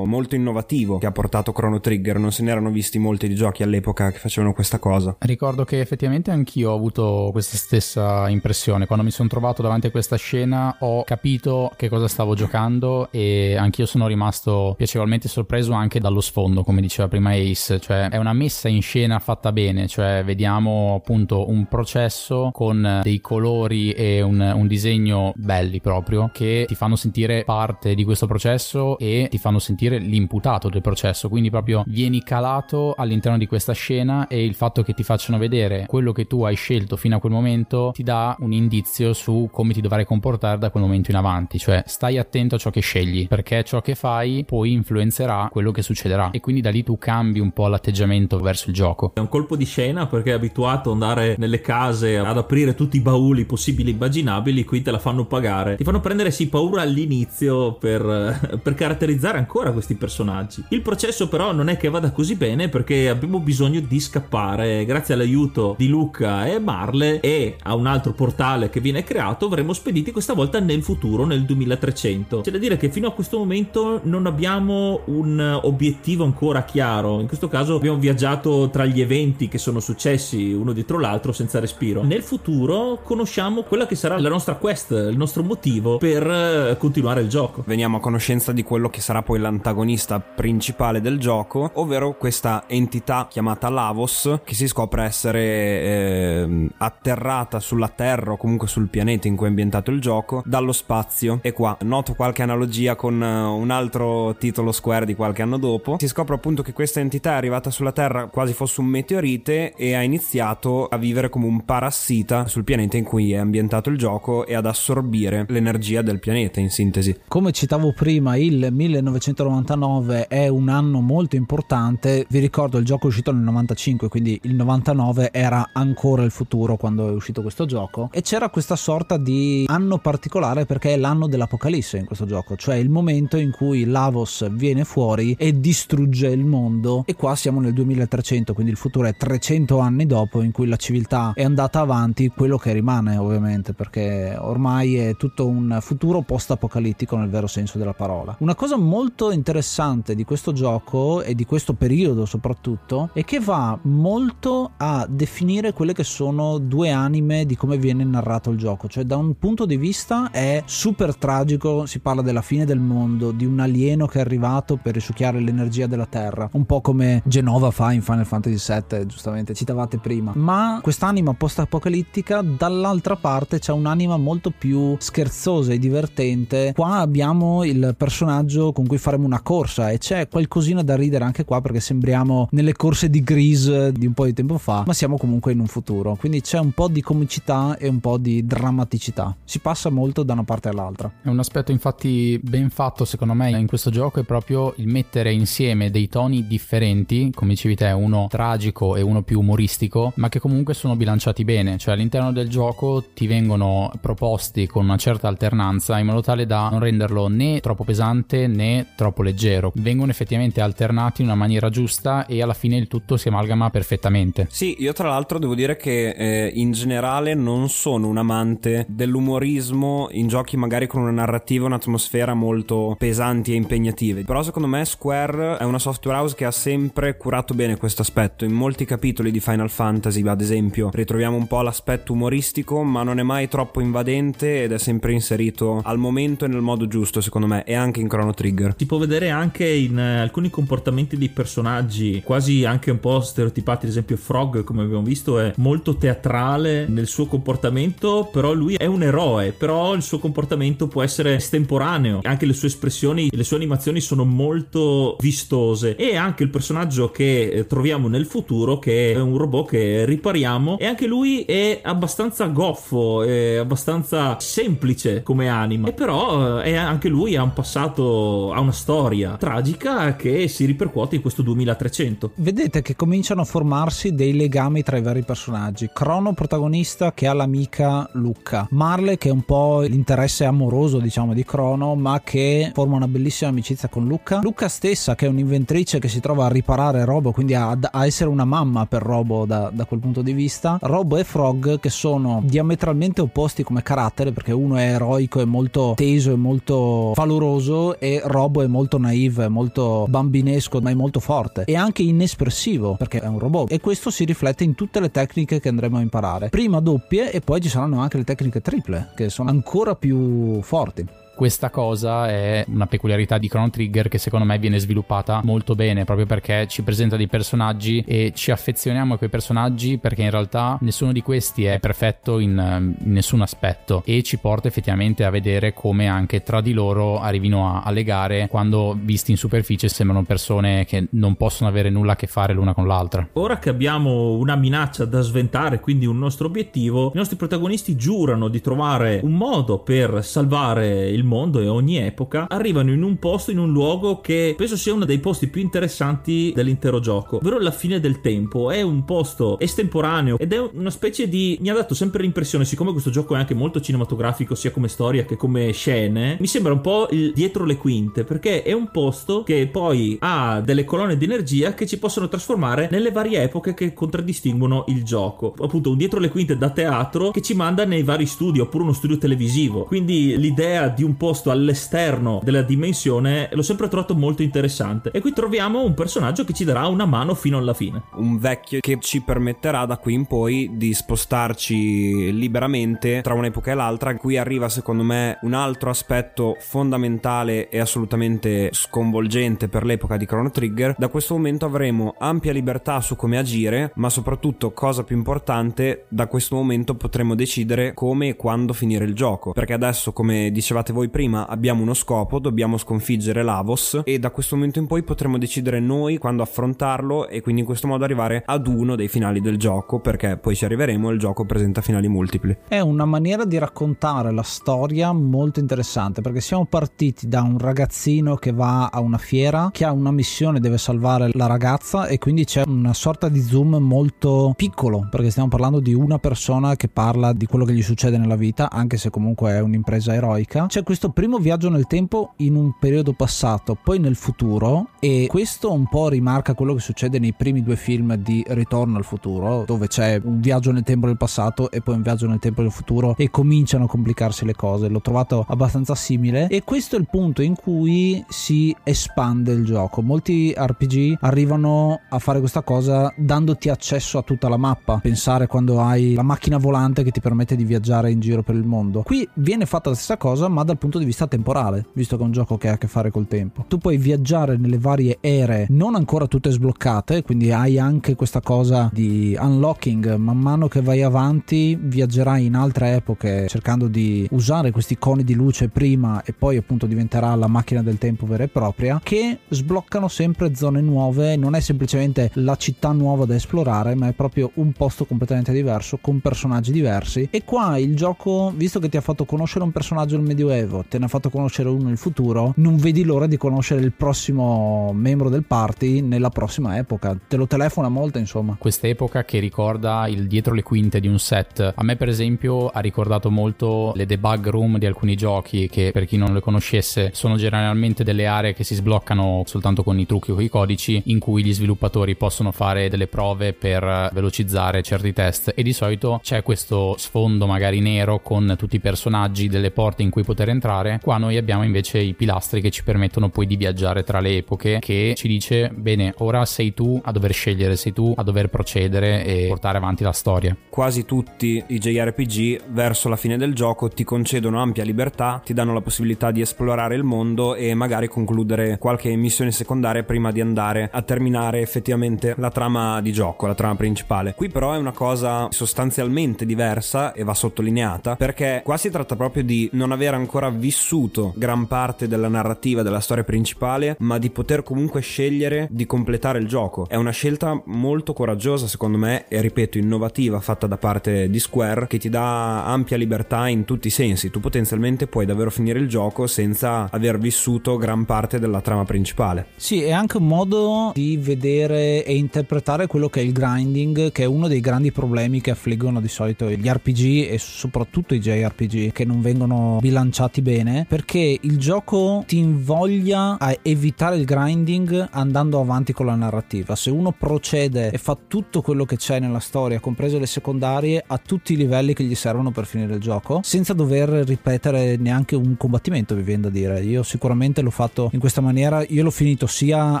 [0.06, 3.62] molto innovativo che ha portato Chrono Trigger, non se ne erano visti molti di giochi
[3.62, 5.16] all'epoca che facevano questa cosa.
[5.18, 8.86] Ricordo che effettivamente anch'io ho avuto questa stessa impressione.
[8.86, 13.56] Quando mi sono trovato davanti a questa scena ho capito che cosa stavo giocando e
[13.56, 17.78] anch'io sono rimasto piacevolmente sorpreso anche dallo sfondo, come diceva prima Ace.
[17.80, 23.20] Cioè è una messa in scena fatta bene, cioè vediamo appunto un processo con dei
[23.20, 28.98] colori e un, un disegno belli proprio che ti fanno sentire parte di questo processo
[28.98, 31.28] e ti fanno sentire l'imputato del processo.
[31.28, 35.86] Quindi proprio vieni calato all'interno di questa scena e il fatto che ti facciano vedere
[35.86, 39.72] quello che tu hai scelto fino a quel momento ti dà un indizio su come
[39.72, 41.41] ti dovrai comportare da quel momento in avanti.
[41.50, 45.82] Cioè stai attento a ciò che scegli perché ciò che fai poi influenzerà quello che
[45.82, 49.12] succederà e quindi da lì tu cambi un po' l'atteggiamento verso il gioco.
[49.14, 52.96] È un colpo di scena perché è abituato ad andare nelle case ad aprire tutti
[52.96, 55.76] i bauli possibili e immaginabili, qui te la fanno pagare.
[55.76, 60.64] Ti fanno prendere sì paura all'inizio per, per caratterizzare ancora questi personaggi.
[60.70, 64.84] Il processo però non è che vada così bene perché abbiamo bisogno di scappare.
[64.84, 69.72] Grazie all'aiuto di Luca e Marle e a un altro portale che viene creato verremo
[69.72, 72.40] spediti questa volta nel futuro, nel 2300.
[72.40, 77.20] C'è da dire che fino a questo momento non abbiamo un obiettivo ancora chiaro.
[77.20, 81.60] In questo caso abbiamo viaggiato tra gli eventi che sono successi uno dietro l'altro senza
[81.60, 82.02] respiro.
[82.02, 87.20] Nel futuro conosciamo quella che sarà la nostra quest, il nostro motivo per eh, continuare
[87.20, 87.62] il gioco.
[87.66, 93.26] Veniamo a conoscenza di quello che sarà poi l'antagonista principale del gioco, ovvero questa entità
[93.28, 99.36] chiamata Lavos che si scopre essere ehm, atterrata sulla Terra o comunque sul pianeta in
[99.36, 101.21] cui è ambientato il gioco dallo spazio.
[101.42, 105.96] E qua noto qualche analogia con eh, un altro titolo Square di qualche anno dopo.
[105.98, 109.94] Si scopre appunto che questa entità è arrivata sulla Terra quasi fosse un meteorite e
[109.94, 114.46] ha iniziato a vivere come un parassita sul pianeta in cui è ambientato il gioco
[114.46, 117.20] e ad assorbire l'energia del pianeta in sintesi.
[117.28, 122.26] Come citavo prima, il 1999 è un anno molto importante.
[122.28, 126.76] Vi ricordo il gioco è uscito nel 95, quindi il 99 era ancora il futuro
[126.76, 128.08] quando è uscito questo gioco.
[128.12, 132.76] E c'era questa sorta di anno particolare perché è l'anno dell'Apocalisse in questo gioco, cioè
[132.76, 137.02] il momento in cui Lavos viene fuori e distrugge il mondo.
[137.06, 140.76] E qua siamo nel 2300, quindi il futuro è 300 anni dopo in cui la
[140.76, 147.16] civiltà è andata avanti, quello che rimane ovviamente, perché ormai è tutto un futuro post-apocalittico
[147.16, 148.36] nel vero senso della parola.
[148.38, 153.76] Una cosa molto interessante di questo gioco e di questo periodo soprattutto è che va
[153.82, 159.02] molto a definire quelle che sono due anime di come viene narrato il gioco, cioè
[159.02, 160.62] da un punto di vista è
[160.92, 164.92] super tragico, si parla della fine del mondo, di un alieno che è arrivato per
[164.92, 169.96] risucchiare l'energia della Terra, un po' come Genova fa in Final Fantasy VII, giustamente citavate
[169.96, 176.74] prima, ma quest'anima post-apocalittica dall'altra parte c'è un'anima molto più scherzosa e divertente.
[176.74, 181.46] Qua abbiamo il personaggio con cui faremo una corsa e c'è qualcosina da ridere anche
[181.46, 185.16] qua perché sembriamo nelle corse di Grease di un po' di tempo fa, ma siamo
[185.16, 189.34] comunque in un futuro, quindi c'è un po' di comicità e un po' di drammaticità.
[189.42, 190.80] Si passa molto da una parte all'altra.
[191.22, 195.32] È un aspetto infatti ben fatto secondo me in questo gioco è proprio il mettere
[195.32, 200.40] insieme dei toni differenti, come dicevi te, uno tragico e uno più umoristico, ma che
[200.40, 205.98] comunque sono bilanciati bene, cioè all'interno del gioco ti vengono proposti con una certa alternanza
[205.98, 209.72] in modo tale da non renderlo né troppo pesante né troppo leggero.
[209.76, 214.46] Vengono effettivamente alternati in una maniera giusta e alla fine il tutto si amalgama perfettamente.
[214.50, 220.08] Sì, io tra l'altro devo dire che eh, in generale non sono un amante dell'umorismo
[220.12, 224.24] in giochi magari con una narrativa un'atmosfera molto pesanti e impegnative.
[224.24, 228.46] Però secondo me Square è una software house che ha sempre curato bene questo aspetto.
[228.46, 233.18] In molti capitoli di Final Fantasy, ad esempio, ritroviamo un po' l'aspetto umoristico, ma non
[233.18, 237.46] è mai troppo invadente ed è sempre inserito al momento e nel modo giusto, secondo
[237.46, 238.74] me, e anche in Chrono Trigger.
[238.78, 243.84] Si può vedere anche in eh, alcuni comportamenti dei personaggi, quasi anche un po' stereotipati,
[243.84, 248.86] ad esempio Frog, come abbiamo visto, è molto teatrale nel suo comportamento, però lui è
[248.86, 250.60] un eroe, però il suo comportamento
[250.92, 256.42] può essere estemporaneo, anche le sue espressioni, le sue animazioni sono molto vistose e anche
[256.42, 261.06] il personaggio che eh, troviamo nel futuro che è un robot che ripariamo e anche
[261.06, 267.36] lui è abbastanza goffo, è abbastanza semplice come anima e però eh, è anche lui
[267.36, 272.32] ha un passato, ha una storia tragica che si ripercuote in questo 2300.
[272.36, 275.90] Vedete che cominciano a formarsi dei legami tra i vari personaggi.
[275.92, 281.44] Crono protagonista che ha l'amica Lucca, Marley che è un po' l'interesse amoroso diciamo di
[281.44, 284.40] Crono ma che forma una bellissima amicizia con Lucca.
[284.42, 288.30] Lucca stessa che è un'inventrice che si trova a riparare Robo quindi a, a essere
[288.30, 290.78] una mamma per Robo da, da quel punto di vista.
[290.80, 295.94] Robo e Frog che sono diametralmente opposti come carattere perché uno è eroico e molto
[295.96, 301.64] teso e molto valoroso e Robo è molto naive, molto bambinesco ma è molto forte
[301.64, 305.60] e anche inespressivo perché è un robot e questo si riflette in tutte le tecniche
[305.60, 306.48] che andremo a imparare.
[306.48, 311.06] Prima doppie e poi ci saranno anche le tecniche triple che sono ancora più forti
[311.42, 316.04] questa cosa è una peculiarità di Chrono Trigger che secondo me viene sviluppata molto bene
[316.04, 320.78] proprio perché ci presenta dei personaggi e ci affezioniamo a quei personaggi perché in realtà
[320.82, 325.72] nessuno di questi è perfetto in, in nessun aspetto e ci porta effettivamente a vedere
[325.72, 330.84] come anche tra di loro arrivino a, a legare quando visti in superficie sembrano persone
[330.84, 333.30] che non possono avere nulla a che fare l'una con l'altra.
[333.32, 338.46] Ora che abbiamo una minaccia da sventare, quindi un nostro obiettivo, i nostri protagonisti giurano
[338.46, 343.50] di trovare un modo per salvare il mondo e ogni epoca, arrivano in un posto,
[343.50, 347.70] in un luogo che penso sia uno dei posti più interessanti dell'intero gioco, ovvero la
[347.70, 348.70] fine del tempo.
[348.70, 351.56] È un posto estemporaneo ed è una specie di...
[351.60, 355.24] mi ha dato sempre l'impressione, siccome questo gioco è anche molto cinematografico sia come storia
[355.24, 359.42] che come scene, mi sembra un po' il dietro le quinte, perché è un posto
[359.42, 363.94] che poi ha delle colonne di energia che ci possono trasformare nelle varie epoche che
[363.94, 365.54] contraddistinguono il gioco.
[365.58, 368.92] Appunto un dietro le quinte da teatro che ci manda nei vari studi, oppure uno
[368.92, 369.84] studio televisivo.
[369.84, 375.10] Quindi l'idea di un posto all'esterno della dimensione l'ho sempre trovato molto interessante.
[375.12, 378.02] E qui troviamo un personaggio che ci darà una mano fino alla fine.
[378.14, 383.74] Un vecchio che ci permetterà da qui in poi di spostarci liberamente tra un'epoca e
[383.74, 384.16] l'altra.
[384.16, 390.50] Qui arriva secondo me un altro aspetto fondamentale e assolutamente sconvolgente per l'epoca di Chrono
[390.50, 390.94] Trigger.
[390.98, 396.26] Da questo momento avremo ampia libertà su come agire, ma soprattutto, cosa più importante, da
[396.26, 399.52] questo momento potremo decidere come e quando finire il gioco.
[399.52, 404.56] Perché adesso, come dicevate voi prima, abbiamo uno scopo, dobbiamo sconfiggere Lavos e da questo
[404.56, 408.66] momento in poi potremo decidere noi quando affrontarlo e quindi in questo modo arrivare ad
[408.66, 412.56] uno dei finali del gioco, perché poi ci arriveremo e il gioco presenta finali multipli.
[412.68, 418.36] È una maniera di raccontare la storia molto interessante perché siamo partiti da un ragazzino
[418.36, 422.44] che va a una fiera, che ha una missione, deve salvare la ragazza e quindi
[422.44, 427.32] c'è una sorta di zoom molto piccolo perché stiamo parlando di una persona che parla
[427.32, 430.66] di quello che gli succede nella vita, anche se comunque è un'impresa eroica.
[430.66, 435.72] C'è questo primo viaggio nel tempo in un periodo passato, poi nel futuro e questo
[435.72, 439.86] un po' rimarca quello che succede nei primi due film di Ritorno al futuro, dove
[439.86, 443.14] c'è un viaggio nel tempo del passato e poi un viaggio nel tempo del futuro
[443.16, 444.88] e cominciano a complicarsi le cose.
[444.88, 450.02] L'ho trovato abbastanza simile e questo è il punto in cui si espande il gioco.
[450.02, 454.98] Molti RPG arrivano a fare questa cosa dandoti accesso a tutta la mappa.
[454.98, 458.66] Pensare quando hai la macchina volante che ti permette di viaggiare in giro per il
[458.66, 459.00] mondo.
[459.00, 462.26] Qui viene fatta la stessa cosa, ma dal punto di vista temporale, visto che è
[462.26, 463.64] un gioco che ha a che fare col tempo.
[463.68, 468.90] Tu puoi viaggiare nelle varie ere, non ancora tutte sbloccate, quindi hai anche questa cosa
[468.92, 470.16] di unlocking.
[470.16, 475.34] Man mano che vai avanti, viaggerai in altre epoche cercando di usare questi coni di
[475.34, 480.08] luce prima e poi appunto diventerà la macchina del tempo vera e propria che sbloccano
[480.08, 484.72] sempre zone nuove, non è semplicemente la città nuova da esplorare, ma è proprio un
[484.72, 489.24] posto completamente diverso con personaggi diversi e qua il gioco, visto che ti ha fatto
[489.24, 493.04] conoscere un personaggio del Medioevo, te ne ha fatto conoscere uno nel futuro, non vedi
[493.04, 497.16] l'ora di conoscere il prossimo membro del party nella prossima epoca.
[497.28, 498.56] Te lo telefona molto, insomma.
[498.58, 501.72] Quest'epoca che ricorda il dietro le quinte di un set.
[501.74, 506.06] A me, per esempio, ha ricordato molto le debug room di alcuni giochi che, per
[506.06, 510.32] chi non le conoscesse, sono generalmente delle aree che si sbloccano soltanto con i trucchi
[510.32, 515.52] o i codici, in cui gli sviluppatori possono fare delle prove per velocizzare certi test.
[515.54, 520.10] E di solito c'è questo sfondo magari nero con tutti i personaggi delle porte in
[520.10, 520.61] cui poter entrare.
[521.02, 524.78] Qua noi abbiamo invece i pilastri che ci permettono poi di viaggiare tra le epoche,
[524.80, 529.24] che ci dice: bene, ora sei tu a dover scegliere, sei tu a dover procedere
[529.24, 530.56] e portare avanti la storia.
[530.68, 535.74] Quasi tutti i JRPG verso la fine del gioco ti concedono ampia libertà, ti danno
[535.74, 540.88] la possibilità di esplorare il mondo e magari concludere qualche missione secondaria prima di andare
[540.92, 544.34] a terminare effettivamente la trama di gioco, la trama principale.
[544.34, 549.42] Qui però è una cosa sostanzialmente diversa e va sottolineata perché qua si tratta proprio
[549.42, 554.62] di non aver ancora vissuto gran parte della narrativa della storia principale, ma di poter
[554.62, 556.86] comunque scegliere di completare il gioco.
[556.88, 561.86] È una scelta molto coraggiosa secondo me e ripeto innovativa fatta da parte di Square
[561.86, 564.30] che ti dà ampia libertà in tutti i sensi.
[564.30, 569.46] Tu potenzialmente puoi davvero finire il gioco senza aver vissuto gran parte della trama principale.
[569.56, 574.24] Sì, è anche un modo di vedere e interpretare quello che è il grinding, che
[574.24, 578.92] è uno dei grandi problemi che affliggono di solito gli RPG e soprattutto i JRPG
[578.92, 585.60] che non vengono bilanciati bene, perché il gioco ti invoglia a evitare il grinding andando
[585.60, 586.76] avanti con la narrativa.
[586.76, 591.18] Se uno procede e fa tutto quello che c'è nella storia, comprese le secondarie, a
[591.18, 595.56] tutti i livelli che gli servono per finire il gioco, senza dover ripetere neanche un
[595.56, 596.82] combattimento, vi viene da dire.
[596.82, 600.00] Io sicuramente l'ho fatto in questa maniera, io l'ho finito sia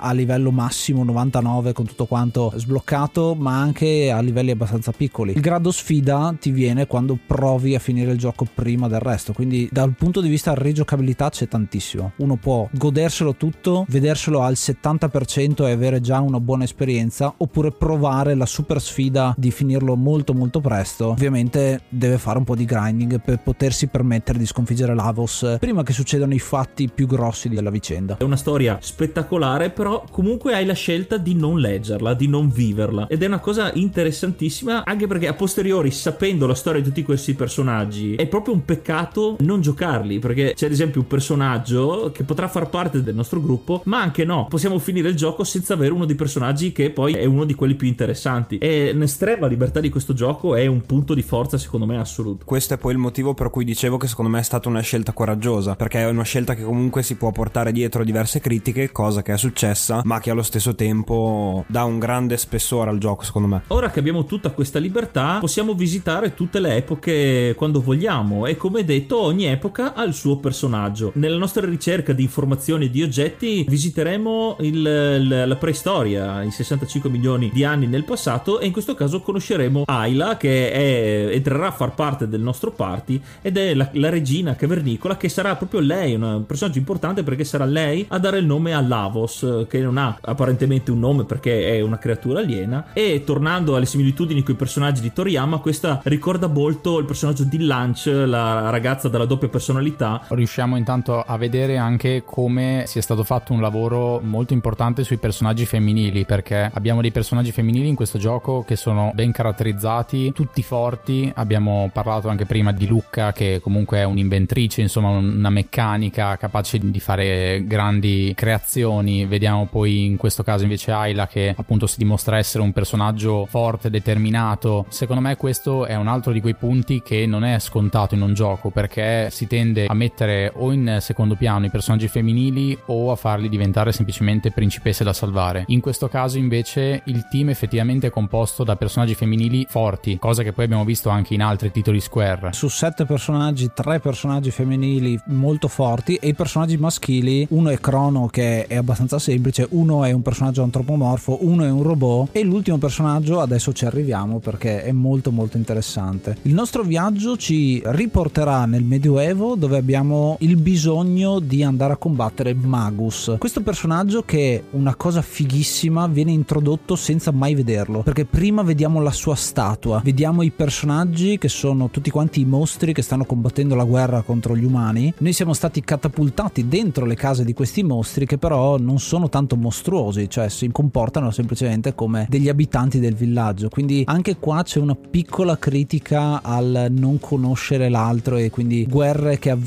[0.00, 5.32] a livello massimo 99 con tutto quanto sbloccato, ma anche a livelli abbastanza piccoli.
[5.32, 9.68] Il grado sfida ti viene quando provi a finire il gioco prima del resto, quindi
[9.70, 12.12] dal punto di vista rigiocabilità c'è tantissimo.
[12.16, 18.34] Uno può goderselo tutto, vederselo al 70% e avere già una buona esperienza, oppure provare
[18.34, 21.08] la super sfida di finirlo molto molto presto.
[21.08, 25.92] Ovviamente deve fare un po' di grinding per potersi permettere di sconfiggere Lavos prima che
[25.92, 28.16] succedano i fatti più grossi della vicenda.
[28.18, 33.06] È una storia spettacolare, però comunque hai la scelta di non leggerla, di non viverla.
[33.08, 37.34] Ed è una cosa interessantissima, anche perché a posteriori, sapendo la storia di tutti questi
[37.34, 42.48] personaggi, è proprio un peccato non giocarli, perché c'è ad esempio un personaggio che potrà
[42.48, 44.46] far parte del nostro gruppo, ma anche no.
[44.48, 47.74] Possiamo finire il gioco senza avere uno dei personaggi che poi è uno di quelli
[47.74, 48.58] più interessanti.
[48.58, 52.44] E l'estrema libertà di questo gioco è un punto di forza, secondo me, assoluto.
[52.44, 55.12] Questo è poi il motivo per cui dicevo che secondo me è stata una scelta
[55.12, 59.32] coraggiosa, perché è una scelta che comunque si può portare dietro diverse critiche, cosa che
[59.32, 63.62] è successa, ma che allo stesso tempo dà un grande spessore al gioco, secondo me.
[63.68, 68.84] Ora che abbiamo tutta questa libertà, possiamo visitare tutte le epoche quando vogliamo e come
[68.84, 71.12] detto ogni epoca ha il suo personaggio.
[71.14, 77.50] Nella nostra ricerca di informazioni e di oggetti visiteremo il, la preistoria, i 65 milioni
[77.52, 81.94] di anni nel passato e in questo caso conosceremo Ayla che è, entrerà a far
[81.94, 86.44] parte del nostro party ed è la, la regina cavernicola che sarà proprio lei, un
[86.46, 90.90] personaggio importante perché sarà lei a dare il nome a Lavos che non ha apparentemente
[90.90, 95.12] un nome perché è una creatura aliena e tornando alle similitudini con i personaggi di
[95.12, 99.91] Toriyama questa ricorda molto il personaggio di Lunch la ragazza dalla doppia personalità
[100.28, 105.66] Riusciamo intanto a vedere anche come sia stato fatto un lavoro molto importante sui personaggi
[105.66, 111.30] femminili, perché abbiamo dei personaggi femminili in questo gioco che sono ben caratterizzati, tutti forti.
[111.34, 117.00] Abbiamo parlato anche prima di Lucca, che comunque è un'inventrice, insomma, una meccanica capace di
[117.00, 119.26] fare grandi creazioni.
[119.26, 123.90] Vediamo poi in questo caso invece Ayla, che appunto si dimostra essere un personaggio forte,
[123.90, 124.86] determinato.
[124.88, 128.34] Secondo me questo è un altro di quei punti che non è scontato in un
[128.34, 133.10] gioco, perché si tende tende a mettere o in secondo piano i personaggi femminili o
[133.10, 135.64] a farli diventare semplicemente principesse da salvare.
[135.68, 140.52] In questo caso invece il team effettivamente è composto da personaggi femminili forti, cosa che
[140.52, 142.52] poi abbiamo visto anche in altri titoli Square.
[142.52, 148.26] Su sette personaggi, tre personaggi femminili molto forti e i personaggi maschili, uno è Crono
[148.26, 152.78] che è abbastanza semplice, uno è un personaggio antropomorfo, uno è un robot e l'ultimo
[152.78, 156.36] personaggio adesso ci arriviamo perché è molto molto interessante.
[156.42, 162.54] Il nostro viaggio ci riporterà nel Medioevo dove abbiamo il bisogno di andare a combattere
[162.54, 163.36] Magus.
[163.38, 169.00] Questo personaggio che è una cosa fighissima viene introdotto senza mai vederlo perché prima vediamo
[169.00, 173.74] la sua statua, vediamo i personaggi che sono tutti quanti i mostri che stanno combattendo
[173.74, 175.12] la guerra contro gli umani.
[175.18, 179.56] Noi siamo stati catapultati dentro le case di questi mostri che però non sono tanto
[179.56, 183.68] mostruosi, cioè si comportano semplicemente come degli abitanti del villaggio.
[183.68, 189.50] Quindi anche qua c'è una piccola critica al non conoscere l'altro e quindi guerre che
[189.50, 189.61] avvengono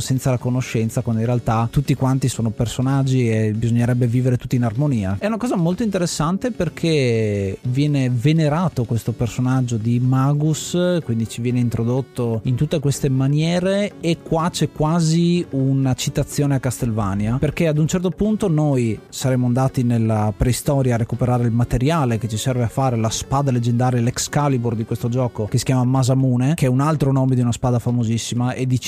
[0.00, 4.64] senza la conoscenza quando in realtà tutti quanti sono personaggi e bisognerebbe vivere tutti in
[4.64, 5.16] armonia.
[5.18, 11.60] È una cosa molto interessante perché viene venerato questo personaggio di Magus, quindi ci viene
[11.60, 17.78] introdotto in tutte queste maniere e qua c'è quasi una citazione a Castlevania perché ad
[17.78, 22.64] un certo punto noi saremo andati nella preistoria a recuperare il materiale che ci serve
[22.64, 26.68] a fare la spada leggendaria l'Excalibur di questo gioco che si chiama Masamune che è
[26.68, 28.80] un altro nome di una spada famosissima e di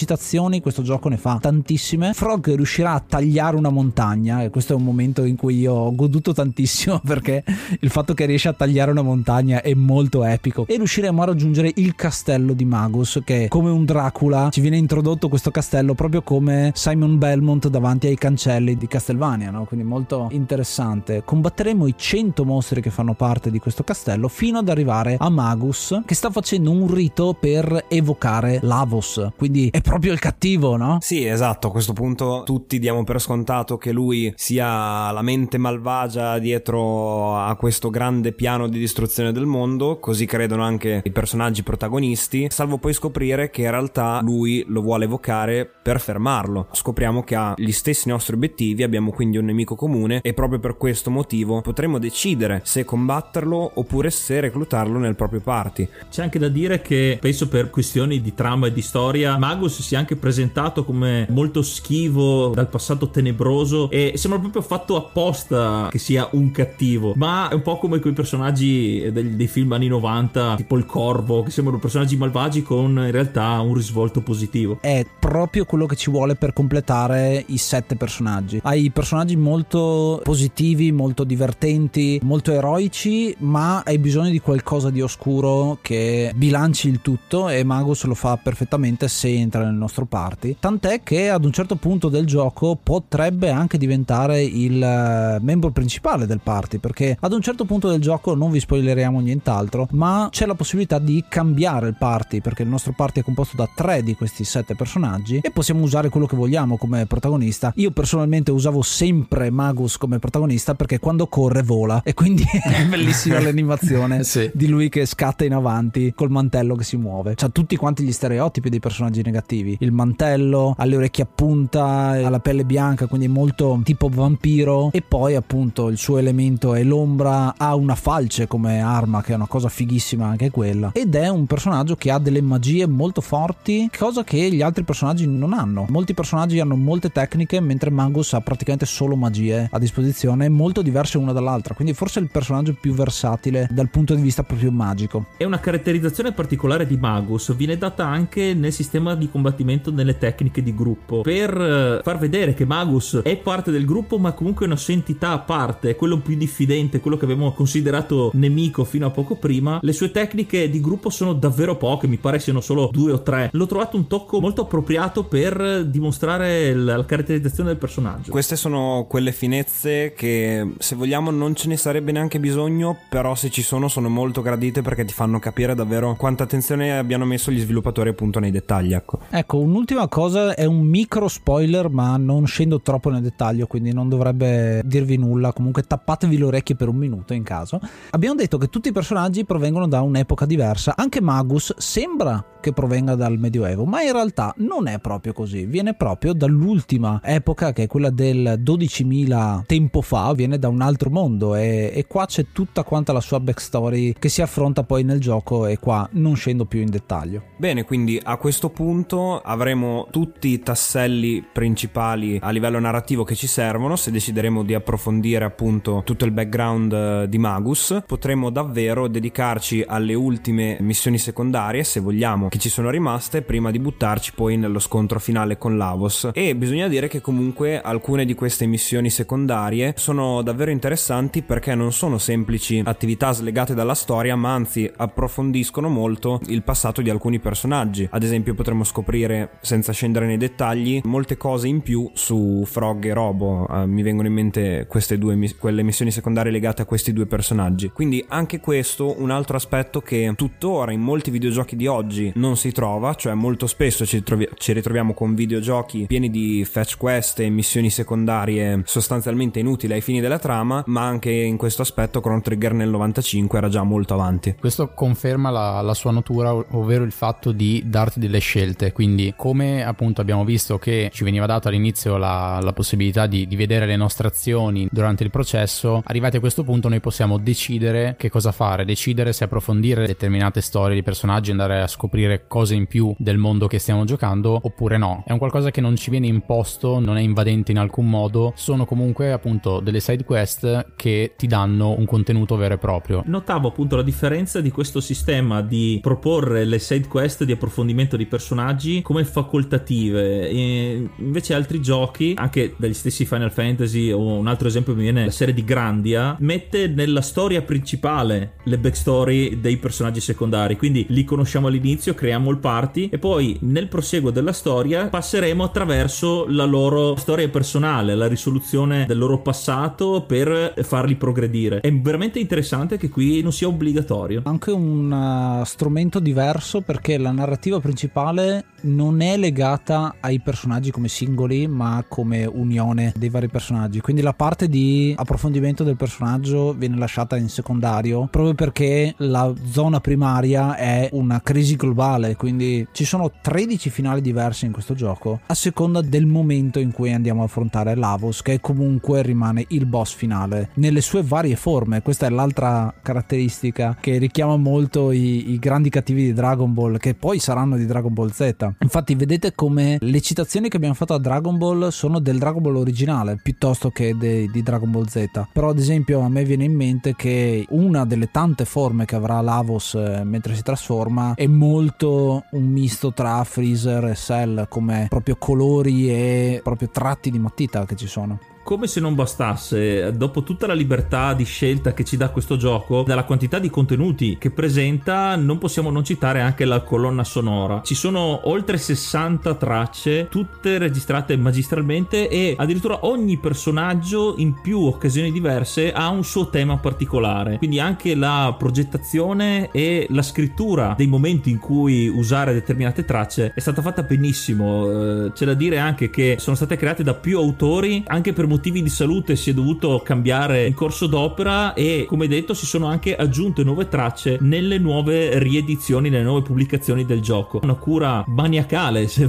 [0.47, 2.13] citazioni questo gioco ne fa tantissime.
[2.13, 5.95] Frog riuscirà a tagliare una montagna e questo è un momento in cui io ho
[5.95, 7.45] goduto tantissimo perché
[7.81, 10.67] il fatto che riesce a tagliare una montagna è molto epico.
[10.67, 14.49] E riusciremo a raggiungere il castello di Magus che come un Dracula.
[14.51, 19.65] Ci viene introdotto questo castello proprio come Simon Belmont davanti ai cancelli di Castlevania no?
[19.65, 21.23] quindi molto interessante.
[21.25, 26.01] Combatteremo i 100 mostri che fanno parte di questo castello fino ad arrivare a Magus
[26.05, 29.29] che sta facendo un rito per evocare Lavos.
[29.37, 30.99] Quindi è proprio il cattivo no?
[31.01, 36.39] Sì, esatto, a questo punto tutti diamo per scontato che lui sia la mente malvagia
[36.39, 42.49] dietro a questo grande piano di distruzione del mondo, così credono anche i personaggi protagonisti,
[42.51, 46.69] salvo poi scoprire che in realtà lui lo vuole evocare per fermarlo.
[46.73, 50.77] Scopriamo che ha gli stessi nostri obiettivi, abbiamo quindi un nemico comune e proprio per
[50.77, 55.89] questo motivo potremo decidere se combatterlo oppure se reclutarlo nel proprio party.
[56.11, 59.99] C'è anche da dire che penso per questioni di trama e di storia Magus sia
[59.99, 66.29] anche presentato come molto schivo dal passato tenebroso e sembra proprio fatto apposta che sia
[66.33, 70.77] un cattivo ma è un po' come quei personaggi dei, dei film anni 90 tipo
[70.77, 75.87] il corvo che sembrano personaggi malvagi con in realtà un risvolto positivo è proprio quello
[75.87, 78.61] che ci vuole per completare i sette personaggi.
[78.63, 85.79] Hai personaggi molto positivi, molto divertenti, molto eroici, ma hai bisogno di qualcosa di oscuro
[85.83, 90.57] che bilanci il tutto e Magus lo fa perfettamente se entra nel nostro party.
[90.59, 96.27] Tant'è che ad un certo punto del gioco potrebbe anche diventare il eh, membro principale
[96.27, 100.47] del party, perché ad un certo punto del gioco non vi spoileriamo nient'altro, ma c'è
[100.47, 104.15] la possibilità di cambiare il party, perché il nostro party è composto da tre di
[104.15, 107.73] questi sette personaggi e possiamo usare quello che vogliamo come protagonista.
[107.77, 113.41] Io personalmente usavo sempre Magus come protagonista perché quando corre vola e quindi è bellissima
[113.41, 114.51] l'animazione Sì.
[114.55, 117.35] di lui che scatta in avanti col mantello che si muove.
[117.35, 119.77] C'ha tutti quanti gli stereotipi dei personaggi negativi.
[119.81, 124.91] Il mantello, ha le orecchie a punta, ha la pelle bianca, quindi molto tipo vampiro
[124.93, 129.35] e poi appunto il suo elemento è l'ombra, ha una falce come arma che è
[129.35, 133.91] una cosa fighissima anche quella ed è un personaggio che ha delle magie molto forti,
[133.97, 135.87] cosa che gli altri personaggi non hanno.
[135.89, 141.19] Molti personaggi hanno molte tecniche mentre Magus ha praticamente solo magie a disposizione, molto diverse
[141.19, 145.27] una dall'altra, quindi forse è il personaggio più versatile dal punto di vista proprio magico.
[145.37, 150.63] E una caratterizzazione particolare di Magus viene data anche nel sistema di combattimento nelle tecniche
[150.63, 154.69] di gruppo per eh, far vedere che Magus è parte del gruppo ma comunque è
[154.69, 159.07] una sua entità a parte, è quello più diffidente, quello che abbiamo considerato nemico fino
[159.07, 159.79] a poco prima.
[159.83, 163.51] Le sue tecniche di gruppo sono davvero poche, mi pare siano solo due o tre.
[163.53, 168.31] L'ho trovato un tocco molto appropriato per dimostrare la, caratterizzazione del personaggio.
[168.31, 173.51] Queste sono quelle finezze che se vogliamo non ce ne sarebbe neanche bisogno, però se
[173.51, 177.61] ci sono sono molto gradite perché ti fanno capire davvero quanta attenzione abbiano messo gli
[177.61, 179.21] sviluppatori appunto nei dettagli, ecco.
[179.31, 184.09] Ecco, un'ultima cosa è un micro spoiler, ma non scendo troppo nel dettaglio, quindi non
[184.09, 185.53] dovrebbe dirvi nulla.
[185.53, 187.79] Comunque tappatevi le orecchie per un minuto in caso.
[188.11, 190.95] Abbiamo detto che tutti i personaggi provengono da un'epoca diversa.
[190.97, 195.67] Anche Magus sembra che provenga dal Medioevo, ma in realtà non è proprio così.
[195.67, 201.11] Viene proprio dall'ultima epoca, che è quella del 12.000 tempo fa, viene da un altro
[201.11, 205.21] mondo e, e qua c'è tutta quanta la sua backstory che si affronta poi nel
[205.21, 207.43] gioco e qua non scendo più in dettaglio.
[207.57, 213.35] Bene, quindi a questo punto avremo avremo tutti i tasselli principali a livello narrativo che
[213.35, 218.05] ci servono se decideremo di approfondire appunto tutto il background eh, di Magus.
[218.07, 223.81] Potremo davvero dedicarci alle ultime missioni secondarie se vogliamo che ci sono rimaste prima di
[223.81, 226.31] buttarci poi nello scontro finale con Lavos.
[226.33, 231.93] E bisogna dire che comunque alcune di queste missioni secondarie sono davvero interessanti perché non
[231.93, 238.07] sono semplici attività slegate dalla storia ma anzi approfondiscono molto il passato di alcuni personaggi.
[238.09, 243.13] Ad esempio potremmo scoprire senza scendere nei dettagli molte cose in più su Frog e
[243.13, 243.67] Robo.
[243.69, 247.91] Uh, mi vengono in mente queste due quelle missioni secondarie legate a questi due personaggi.
[247.91, 252.73] Quindi anche questo un altro aspetto che tuttora in molti videogiochi di oggi non si
[252.73, 257.49] trova cioè molto spesso ci, trovi- ci ritroviamo con videogiochi pieni di fetch quest e
[257.49, 262.73] missioni secondarie sostanzialmente inutili ai fini della trama ma anche in questo aspetto Chrono Trigger
[262.73, 264.55] nel 95 era già molto avanti.
[264.59, 269.85] Questo conferma la, la sua natura ovvero il fatto di darti delle scelte quindi come
[269.85, 273.95] appunto abbiamo visto che ci veniva dato all'inizio la, la possibilità di, di, vedere le
[273.95, 278.85] nostre azioni durante il processo, arrivati a questo punto noi possiamo decidere che cosa fare,
[278.85, 283.69] decidere se approfondire determinate storie di personaggi, andare a scoprire cose in più del mondo
[283.69, 285.23] che stiamo giocando oppure no.
[285.25, 288.85] È un qualcosa che non ci viene imposto, non è invadente in alcun modo, sono
[288.85, 293.23] comunque appunto delle side quest che ti danno un contenuto vero e proprio.
[293.27, 298.27] Notavo appunto la differenza di questo sistema di proporre le side quest di approfondimento di
[298.27, 300.49] personaggi come facoltative.
[300.49, 305.25] E invece altri giochi, anche dagli stessi Final Fantasy o un altro esempio mi viene
[305.25, 310.77] la serie di Grandia, mette nella storia principale le backstory dei personaggi secondari.
[310.77, 316.47] Quindi li conosciamo all'inizio, creiamo il party e poi nel proseguo della storia passeremo attraverso
[316.49, 321.81] la loro storia personale, la risoluzione del loro passato per farli progredire.
[321.81, 324.43] È veramente interessante che qui non sia obbligatorio.
[324.45, 331.09] Anche un uh, strumento diverso perché la narrativa principale non è legata ai personaggi come
[331.09, 334.01] singoli, ma come unione dei vari personaggi.
[334.01, 340.01] Quindi la parte di approfondimento del personaggio viene lasciata in secondario proprio perché la zona
[340.01, 342.37] primaria è una crisi globale.
[342.37, 347.13] Quindi ci sono 13 finali diversi in questo gioco a seconda del momento in cui
[347.13, 352.03] andiamo a affrontare Lavos, che comunque rimane il boss finale nelle sue varie forme.
[352.03, 357.15] Questa è l'altra caratteristica che richiama molto i, i grandi cattivi di Dragon Ball, che
[357.15, 361.19] poi saranno di Dragon Ball Z Infatti, vedete come le citazioni che abbiamo fatto a
[361.19, 365.47] Dragon Ball sono del Dragon Ball originale piuttosto che de- di Dragon Ball Z.
[365.53, 369.41] Però, ad esempio, a me viene in mente che una delle tante forme che avrà
[369.41, 375.37] Lavos eh, mentre si trasforma è molto un misto tra Freezer e Cell, come proprio
[375.37, 380.67] colori e proprio tratti di matita che ci sono come se non bastasse, dopo tutta
[380.67, 385.37] la libertà di scelta che ci dà questo gioco, dalla quantità di contenuti che presenta,
[385.37, 387.83] non possiamo non citare anche la colonna sonora.
[387.85, 395.31] Ci sono oltre 60 tracce, tutte registrate magistralmente e addirittura ogni personaggio in più occasioni
[395.31, 397.59] diverse ha un suo tema particolare.
[397.59, 403.61] Quindi anche la progettazione e la scrittura dei momenti in cui usare determinate tracce è
[403.61, 405.27] stata fatta benissimo.
[405.27, 408.83] Eh, c'è da dire anche che sono state create da più autori anche per motivi
[408.83, 413.15] di salute si è dovuto cambiare in corso d'opera e come detto si sono anche
[413.15, 417.61] aggiunte nuove tracce nelle nuove riedizioni, nelle nuove pubblicazioni del gioco.
[417.63, 419.29] Una cura maniacale, se,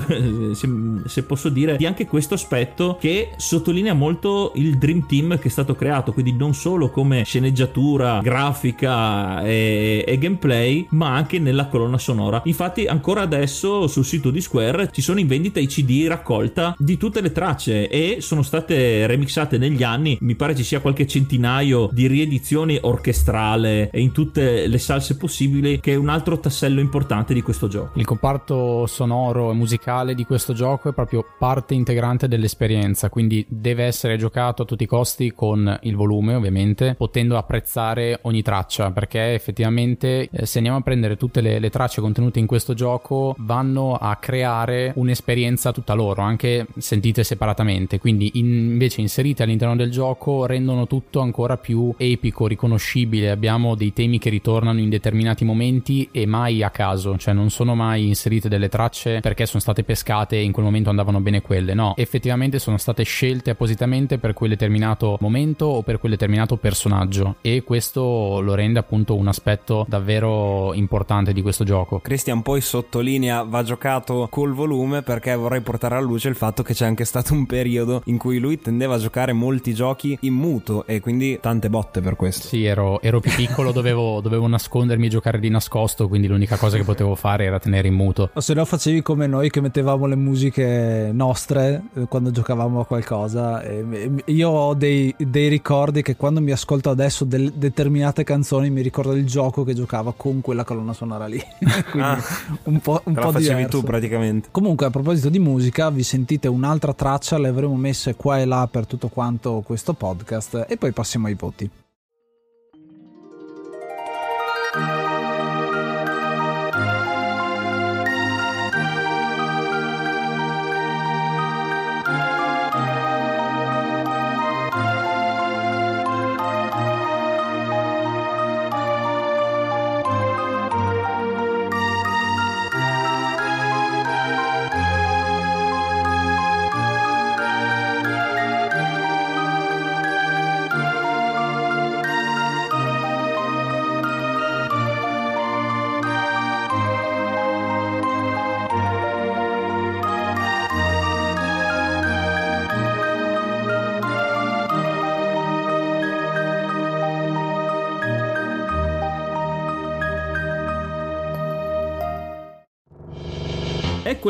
[0.54, 0.70] se,
[1.06, 5.52] se posso dire, di anche questo aspetto che sottolinea molto il Dream Team che è
[5.52, 11.98] stato creato, quindi non solo come sceneggiatura, grafica e, e gameplay, ma anche nella colonna
[11.98, 12.42] sonora.
[12.46, 16.96] Infatti ancora adesso sul sito di Square ci sono in vendita i CD raccolta di
[16.96, 21.90] tutte le tracce e sono state remixate negli anni, mi pare ci sia qualche centinaio
[21.92, 27.42] di riedizioni orchestrale in tutte le salse possibili, che è un altro tassello importante di
[27.42, 28.00] questo gioco.
[28.00, 33.84] Il comparto sonoro e musicale di questo gioco è proprio parte integrante dell'esperienza, quindi deve
[33.84, 39.34] essere giocato a tutti i costi con il volume, ovviamente, potendo apprezzare ogni traccia, perché
[39.34, 43.96] effettivamente eh, se andiamo a prendere tutte le, le tracce contenute in questo gioco, vanno
[43.96, 50.46] a creare un'esperienza tutta loro, anche sentite separatamente, quindi in, invece inserite all'interno del gioco
[50.46, 53.30] rendono tutto ancora più epico, riconoscibile.
[53.30, 57.74] Abbiamo dei temi che ritornano in determinati momenti e mai a caso, cioè non sono
[57.74, 61.74] mai inserite delle tracce perché sono state pescate e in quel momento andavano bene quelle.
[61.74, 67.38] No, effettivamente sono state scelte appositamente per quel determinato momento o per quel determinato personaggio
[67.42, 72.00] e questo lo rende appunto un aspetto davvero importante di questo gioco.
[72.00, 76.74] Christian poi sottolinea va giocato col volume perché vorrei portare alla luce il fatto che
[76.74, 80.86] c'è anche stato un periodo in cui lui tendeva a giocare molti giochi in muto
[80.86, 82.48] e quindi tante botte per questo.
[82.48, 86.78] Sì, ero, ero più piccolo, dovevo, dovevo nascondermi e giocare di nascosto, quindi l'unica cosa
[86.78, 88.30] che potevo fare era tenere in muto.
[88.34, 92.86] O se no facevi come noi che mettevamo le musiche nostre eh, quando giocavamo a
[92.86, 93.62] qualcosa.
[93.62, 93.86] E
[94.26, 99.14] io ho dei, dei ricordi che quando mi ascolto adesso del, determinate canzoni mi ricordo
[99.14, 101.42] il gioco che giocava con quella colonna sonora lì.
[101.92, 102.22] quindi Ah,
[102.64, 103.80] un po', un Te po' la facevi diverso.
[103.80, 104.48] tu praticamente.
[104.52, 108.68] Comunque, a proposito di musica, vi sentite un'altra traccia, le avremo messe qua e là
[108.78, 111.87] per tutto quanto questo podcast e poi passiamo ai voti.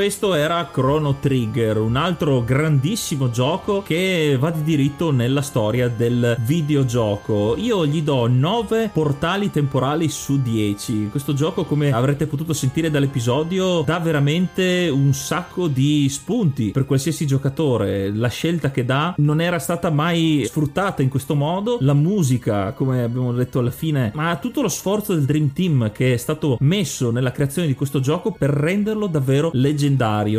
[0.07, 6.37] Questo era Chrono Trigger, un altro grandissimo gioco che va di diritto nella storia del
[6.45, 7.55] videogioco.
[7.57, 11.09] Io gli do 9 portali temporali su 10.
[11.11, 17.27] Questo gioco, come avrete potuto sentire dall'episodio, dà veramente un sacco di spunti per qualsiasi
[17.27, 18.09] giocatore.
[18.15, 21.79] La scelta che dà non era stata mai sfruttata in questo modo.
[21.81, 26.13] La musica, come abbiamo detto alla fine, ma tutto lo sforzo del Dream Team che
[26.13, 29.95] è stato messo nella creazione di questo gioco per renderlo davvero leggendario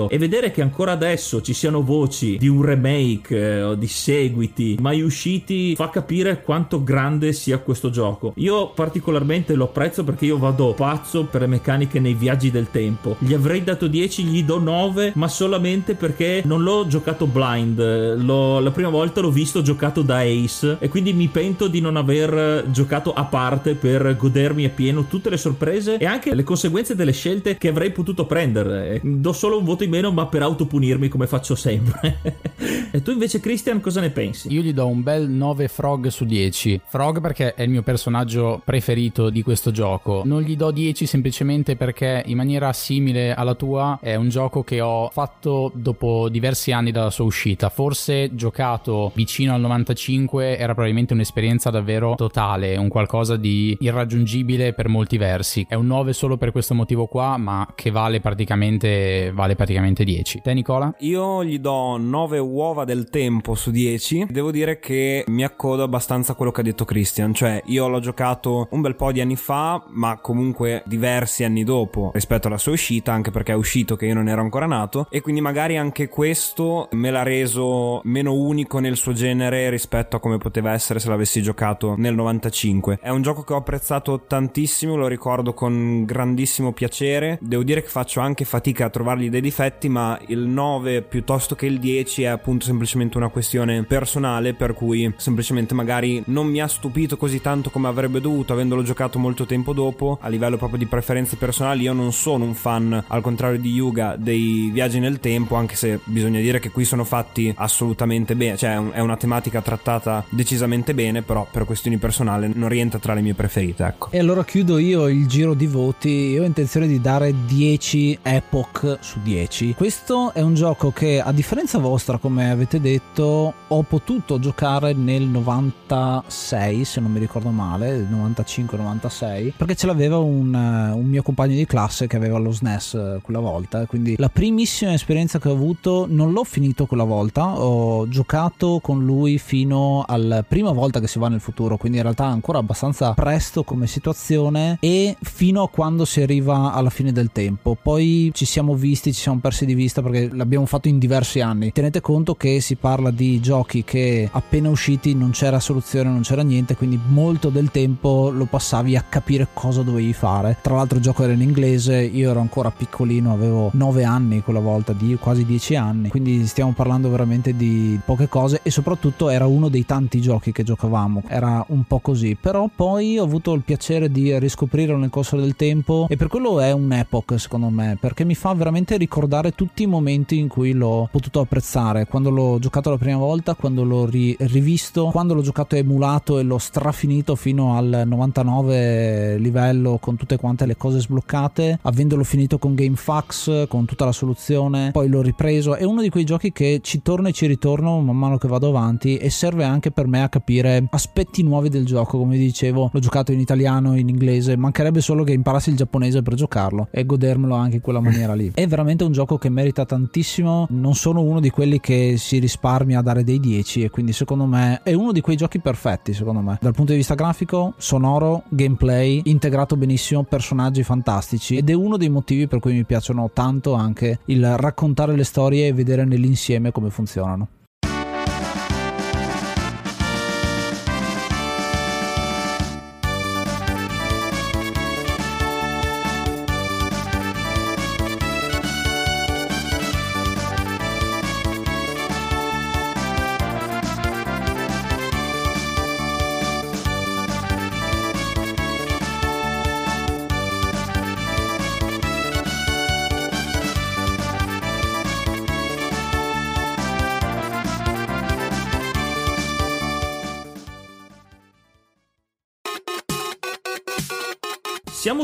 [0.09, 4.77] e vedere che ancora adesso ci siano voci di un remake eh, o di seguiti
[4.81, 8.33] mai usciti fa capire quanto grande sia questo gioco.
[8.37, 13.17] Io particolarmente lo apprezzo perché io vado pazzo per le meccaniche nei viaggi del tempo.
[13.19, 17.79] Gli avrei dato 10, gli do 9, ma solamente perché non l'ho giocato blind.
[18.23, 21.97] L'ho- la prima volta l'ho visto giocato da Ace e quindi mi pento di non
[21.97, 27.13] aver giocato a parte per godermi appieno tutte le sorprese e anche le conseguenze delle
[27.13, 29.01] scelte che avrei potuto prendere.
[29.03, 32.19] Do solo un voto in meno, ma per autopunirmi come faccio sempre.
[32.93, 34.53] e tu invece, Christian, cosa ne pensi?
[34.53, 36.83] Io gli do un bel 9 Frog su 10.
[36.87, 40.23] Frog perché è il mio personaggio preferito di questo gioco.
[40.25, 44.81] Non gli do 10 semplicemente perché in maniera simile alla tua è un gioco che
[44.81, 47.69] ho fatto dopo diversi anni dalla sua uscita.
[47.69, 54.89] Forse giocato vicino al 95 era probabilmente un'esperienza davvero totale, un qualcosa di irraggiungibile per
[54.89, 55.67] molti versi.
[55.69, 60.41] È un 9 solo per questo motivo qua, ma che vale praticamente vale praticamente 10.
[60.43, 60.93] Te Nicola?
[60.99, 64.27] Io gli do 9 uova del tempo su 10.
[64.29, 68.01] Devo dire che mi accodo abbastanza a quello che ha detto Christian, cioè io l'ho
[68.01, 72.73] giocato un bel po' di anni fa, ma comunque diversi anni dopo rispetto alla sua
[72.73, 76.09] uscita, anche perché è uscito che io non ero ancora nato e quindi magari anche
[76.09, 81.09] questo me l'ha reso meno unico nel suo genere rispetto a come poteva essere se
[81.09, 82.99] l'avessi giocato nel 95.
[83.01, 87.39] È un gioco che ho apprezzato tantissimo, lo ricordo con grandissimo piacere.
[87.41, 91.67] Devo dire che faccio anche fatica a trovargli dei difetti, ma il 9 piuttosto che
[91.67, 96.69] il 10 è appunto semplicemente una questione personale, per cui semplicemente magari non mi ha
[96.69, 100.19] stupito così tanto come avrebbe dovuto, avendolo giocato molto tempo dopo.
[100.21, 104.17] A livello proprio di preferenze personali, io non sono un fan, al contrario di Yuga,
[104.17, 108.79] dei viaggi nel tempo, anche se bisogna dire che qui sono fatti assolutamente bene, cioè
[108.91, 113.35] è una tematica trattata decisamente bene, però per questioni personali non rientra tra le mie
[113.35, 114.09] preferite, ecco.
[114.11, 116.09] E allora chiudo io il giro di voti.
[116.09, 119.73] Io ho intenzione di dare 10 Epoch su 10.
[119.75, 125.23] Questo è un gioco che, a differenza vostra, come avete detto, ho potuto giocare nel
[125.23, 131.55] 96, se non mi ricordo male, 95-96, perché ce l'aveva un, eh, un mio compagno
[131.55, 133.87] di classe che aveva lo SNES eh, quella volta.
[133.87, 139.03] Quindi la primissima esperienza che ho avuto non l'ho finito quella volta, ho giocato con
[139.03, 143.15] lui fino alla prima volta che si va nel futuro, quindi in realtà ancora abbastanza
[143.15, 147.75] presto come situazione e fino a quando si arriva alla fine del tempo.
[147.81, 151.73] Poi ci siamo visti, ci siamo persi di vista perché l'abbiamo fatto in diversi anni.
[151.73, 156.43] Tenete conto che si parla di giochi che appena usciti non c'era soluzione, non c'era
[156.43, 160.57] niente, quindi molto del tempo lo passavi a capire cosa dovevi fare.
[160.61, 164.61] Tra l'altro il gioco era in inglese, io ero ancora piccolino, avevo 9 anni quella
[164.61, 169.47] volta, di quasi 10 anni, quindi stiamo parlando veramente di poche cose e soprattutto era
[169.47, 173.63] uno dei tanti giochi che giocavamo, era un po' così, però poi ho avuto il
[173.63, 177.97] piacere di riscoprirlo nel corso del tempo e per quello è un epoch secondo me,
[178.01, 182.59] perché mi fa veramente ricordare tutti i momenti in cui l'ho potuto apprezzare, quando l'ho
[182.59, 187.35] giocato la prima volta, quando l'ho ri- rivisto, quando l'ho giocato emulato e l'ho strafinito
[187.35, 193.85] fino al 99 livello con tutte quante le cose sbloccate, avendolo finito con GameFAQs, con
[193.85, 197.33] tutta la soluzione, poi l'ho ripreso, è uno di quei giochi che ci torno e
[197.33, 201.43] ci ritorno man mano che vado avanti e serve anche per me a capire aspetti
[201.43, 205.71] nuovi del gioco, come dicevo, l'ho giocato in italiano, in inglese, mancherebbe solo che imparassi
[205.71, 208.53] il giapponese per giocarlo e godermelo anche in quella maniera lì.
[208.55, 213.01] È veramente un gioco che merita tantissimo, non sono uno di quelli che si risparmia
[213.01, 216.41] a dare dei 10 e quindi secondo me è uno di quei giochi perfetti, secondo
[216.41, 221.97] me, dal punto di vista grafico, sonoro, gameplay, integrato benissimo, personaggi fantastici ed è uno
[221.97, 226.73] dei motivi per cui mi piacciono tanto anche il raccontare le storie e vedere nell'insieme
[226.73, 227.49] come funzionano.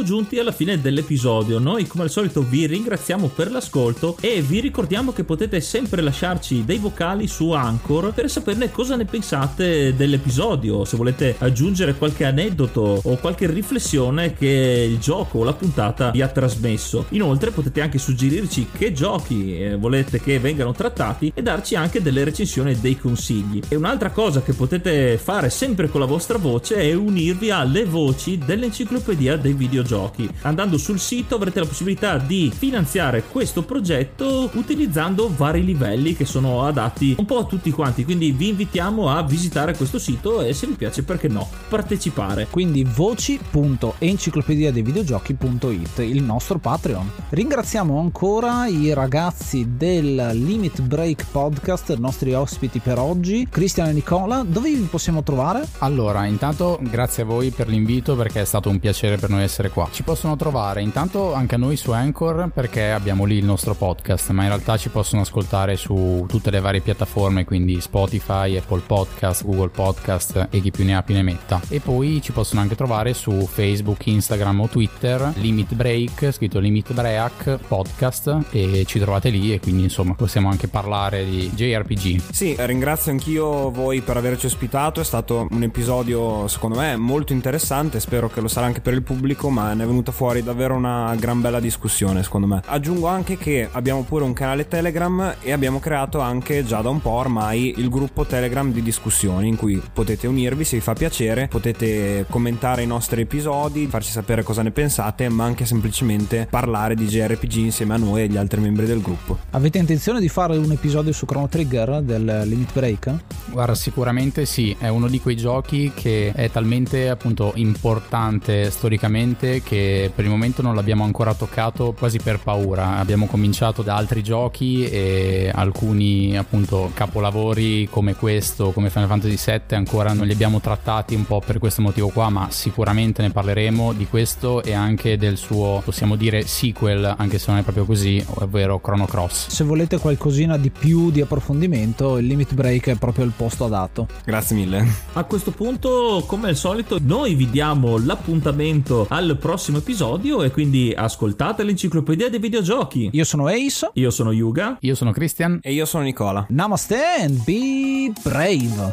[0.05, 1.59] Giunti alla fine dell'episodio.
[1.59, 6.65] Noi, come al solito, vi ringraziamo per l'ascolto e vi ricordiamo che potete sempre lasciarci
[6.65, 10.85] dei vocali su Anchor per saperne cosa ne pensate dell'episodio.
[10.85, 16.23] Se volete aggiungere qualche aneddoto o qualche riflessione che il gioco o la puntata vi
[16.23, 17.07] ha trasmesso.
[17.11, 22.25] Inoltre, potete anche suggerirci che giochi eh, volete che vengano trattati e darci anche delle
[22.25, 23.61] recensioni e dei consigli.
[23.69, 28.39] E un'altra cosa che potete fare sempre con la vostra voce è unirvi alle voci
[28.39, 29.94] dell'enciclopedia dei videogiochi.
[30.43, 36.65] Andando sul sito avrete la possibilità di finanziare questo progetto utilizzando vari livelli che sono
[36.67, 38.05] adatti un po' a tutti quanti.
[38.05, 42.49] Quindi vi invitiamo a visitare questo sito e se vi piace perché no, partecipare.
[42.51, 47.11] Quindi voci.enciclopedia dei videogiochi.it, il nostro Patreon.
[47.31, 53.93] Ringraziamo ancora i ragazzi del Limit Break Podcast, i nostri ospiti per oggi, Cristian e
[53.93, 54.45] Nicola.
[54.47, 55.67] Dove vi possiamo trovare?
[55.79, 59.71] Allora, intanto grazie a voi per l'invito perché è stato un piacere per noi essere
[59.71, 59.84] qua.
[59.91, 64.43] Ci possono trovare intanto anche noi su Anchor perché abbiamo lì il nostro podcast, ma
[64.43, 69.69] in realtà ci possono ascoltare su tutte le varie piattaforme, quindi Spotify, Apple Podcast, Google
[69.69, 71.61] Podcast e chi più ne ha più ne metta.
[71.69, 76.93] E poi ci possono anche trovare su Facebook, Instagram o Twitter, Limit Break, scritto Limit
[76.93, 82.23] Break Podcast e ci trovate lì e quindi insomma possiamo anche parlare di JRPG.
[82.31, 88.01] Sì, ringrazio anch'io voi per averci ospitato, è stato un episodio secondo me molto interessante,
[88.01, 91.15] spero che lo sarà anche per il pubblico, ma ne è venuta fuori davvero una
[91.17, 92.63] gran bella discussione secondo me.
[92.67, 97.01] Aggiungo anche che abbiamo pure un canale Telegram e abbiamo creato anche già da un
[97.01, 101.49] po' ormai il gruppo Telegram di discussioni in cui potete unirvi se vi fa piacere,
[101.49, 107.07] potete commentare i nostri episodi, farci sapere cosa ne pensate, ma anche semplicemente parlare di
[107.07, 109.39] JRPG insieme a noi e agli altri membri del gruppo.
[109.51, 113.15] Avete intenzione di fare un episodio su Chrono Trigger del Limit Break?
[113.51, 120.13] Guarda, sicuramente sì, è uno di quei giochi che è talmente appunto importante storicamente che
[120.15, 122.99] per il momento non l'abbiamo ancora toccato quasi per paura.
[122.99, 129.77] Abbiamo cominciato da altri giochi e alcuni appunto capolavori come questo, come Final Fantasy VII
[129.77, 133.93] ancora non li abbiamo trattati un po' per questo motivo qua, ma sicuramente ne parleremo
[133.95, 138.25] di questo e anche del suo, possiamo dire, sequel, anche se non è proprio così,
[138.35, 139.49] ovvero Chrono Cross.
[139.49, 144.09] Se volete qualcosina di più di approfondimento, il Limit Break è proprio il posto adatto.
[144.25, 144.87] Grazie mille.
[145.15, 150.93] A questo punto, come al solito, noi vi diamo l'appuntamento al prossimo episodio e quindi
[150.97, 153.11] ascoltate l'enciclopedia dei videogiochi.
[153.13, 153.91] Io sono Ace.
[153.95, 154.77] Io sono Yuga.
[154.81, 155.59] Io sono Christian.
[155.63, 156.47] E io sono Nicola.
[156.49, 158.93] Namaste and be brave.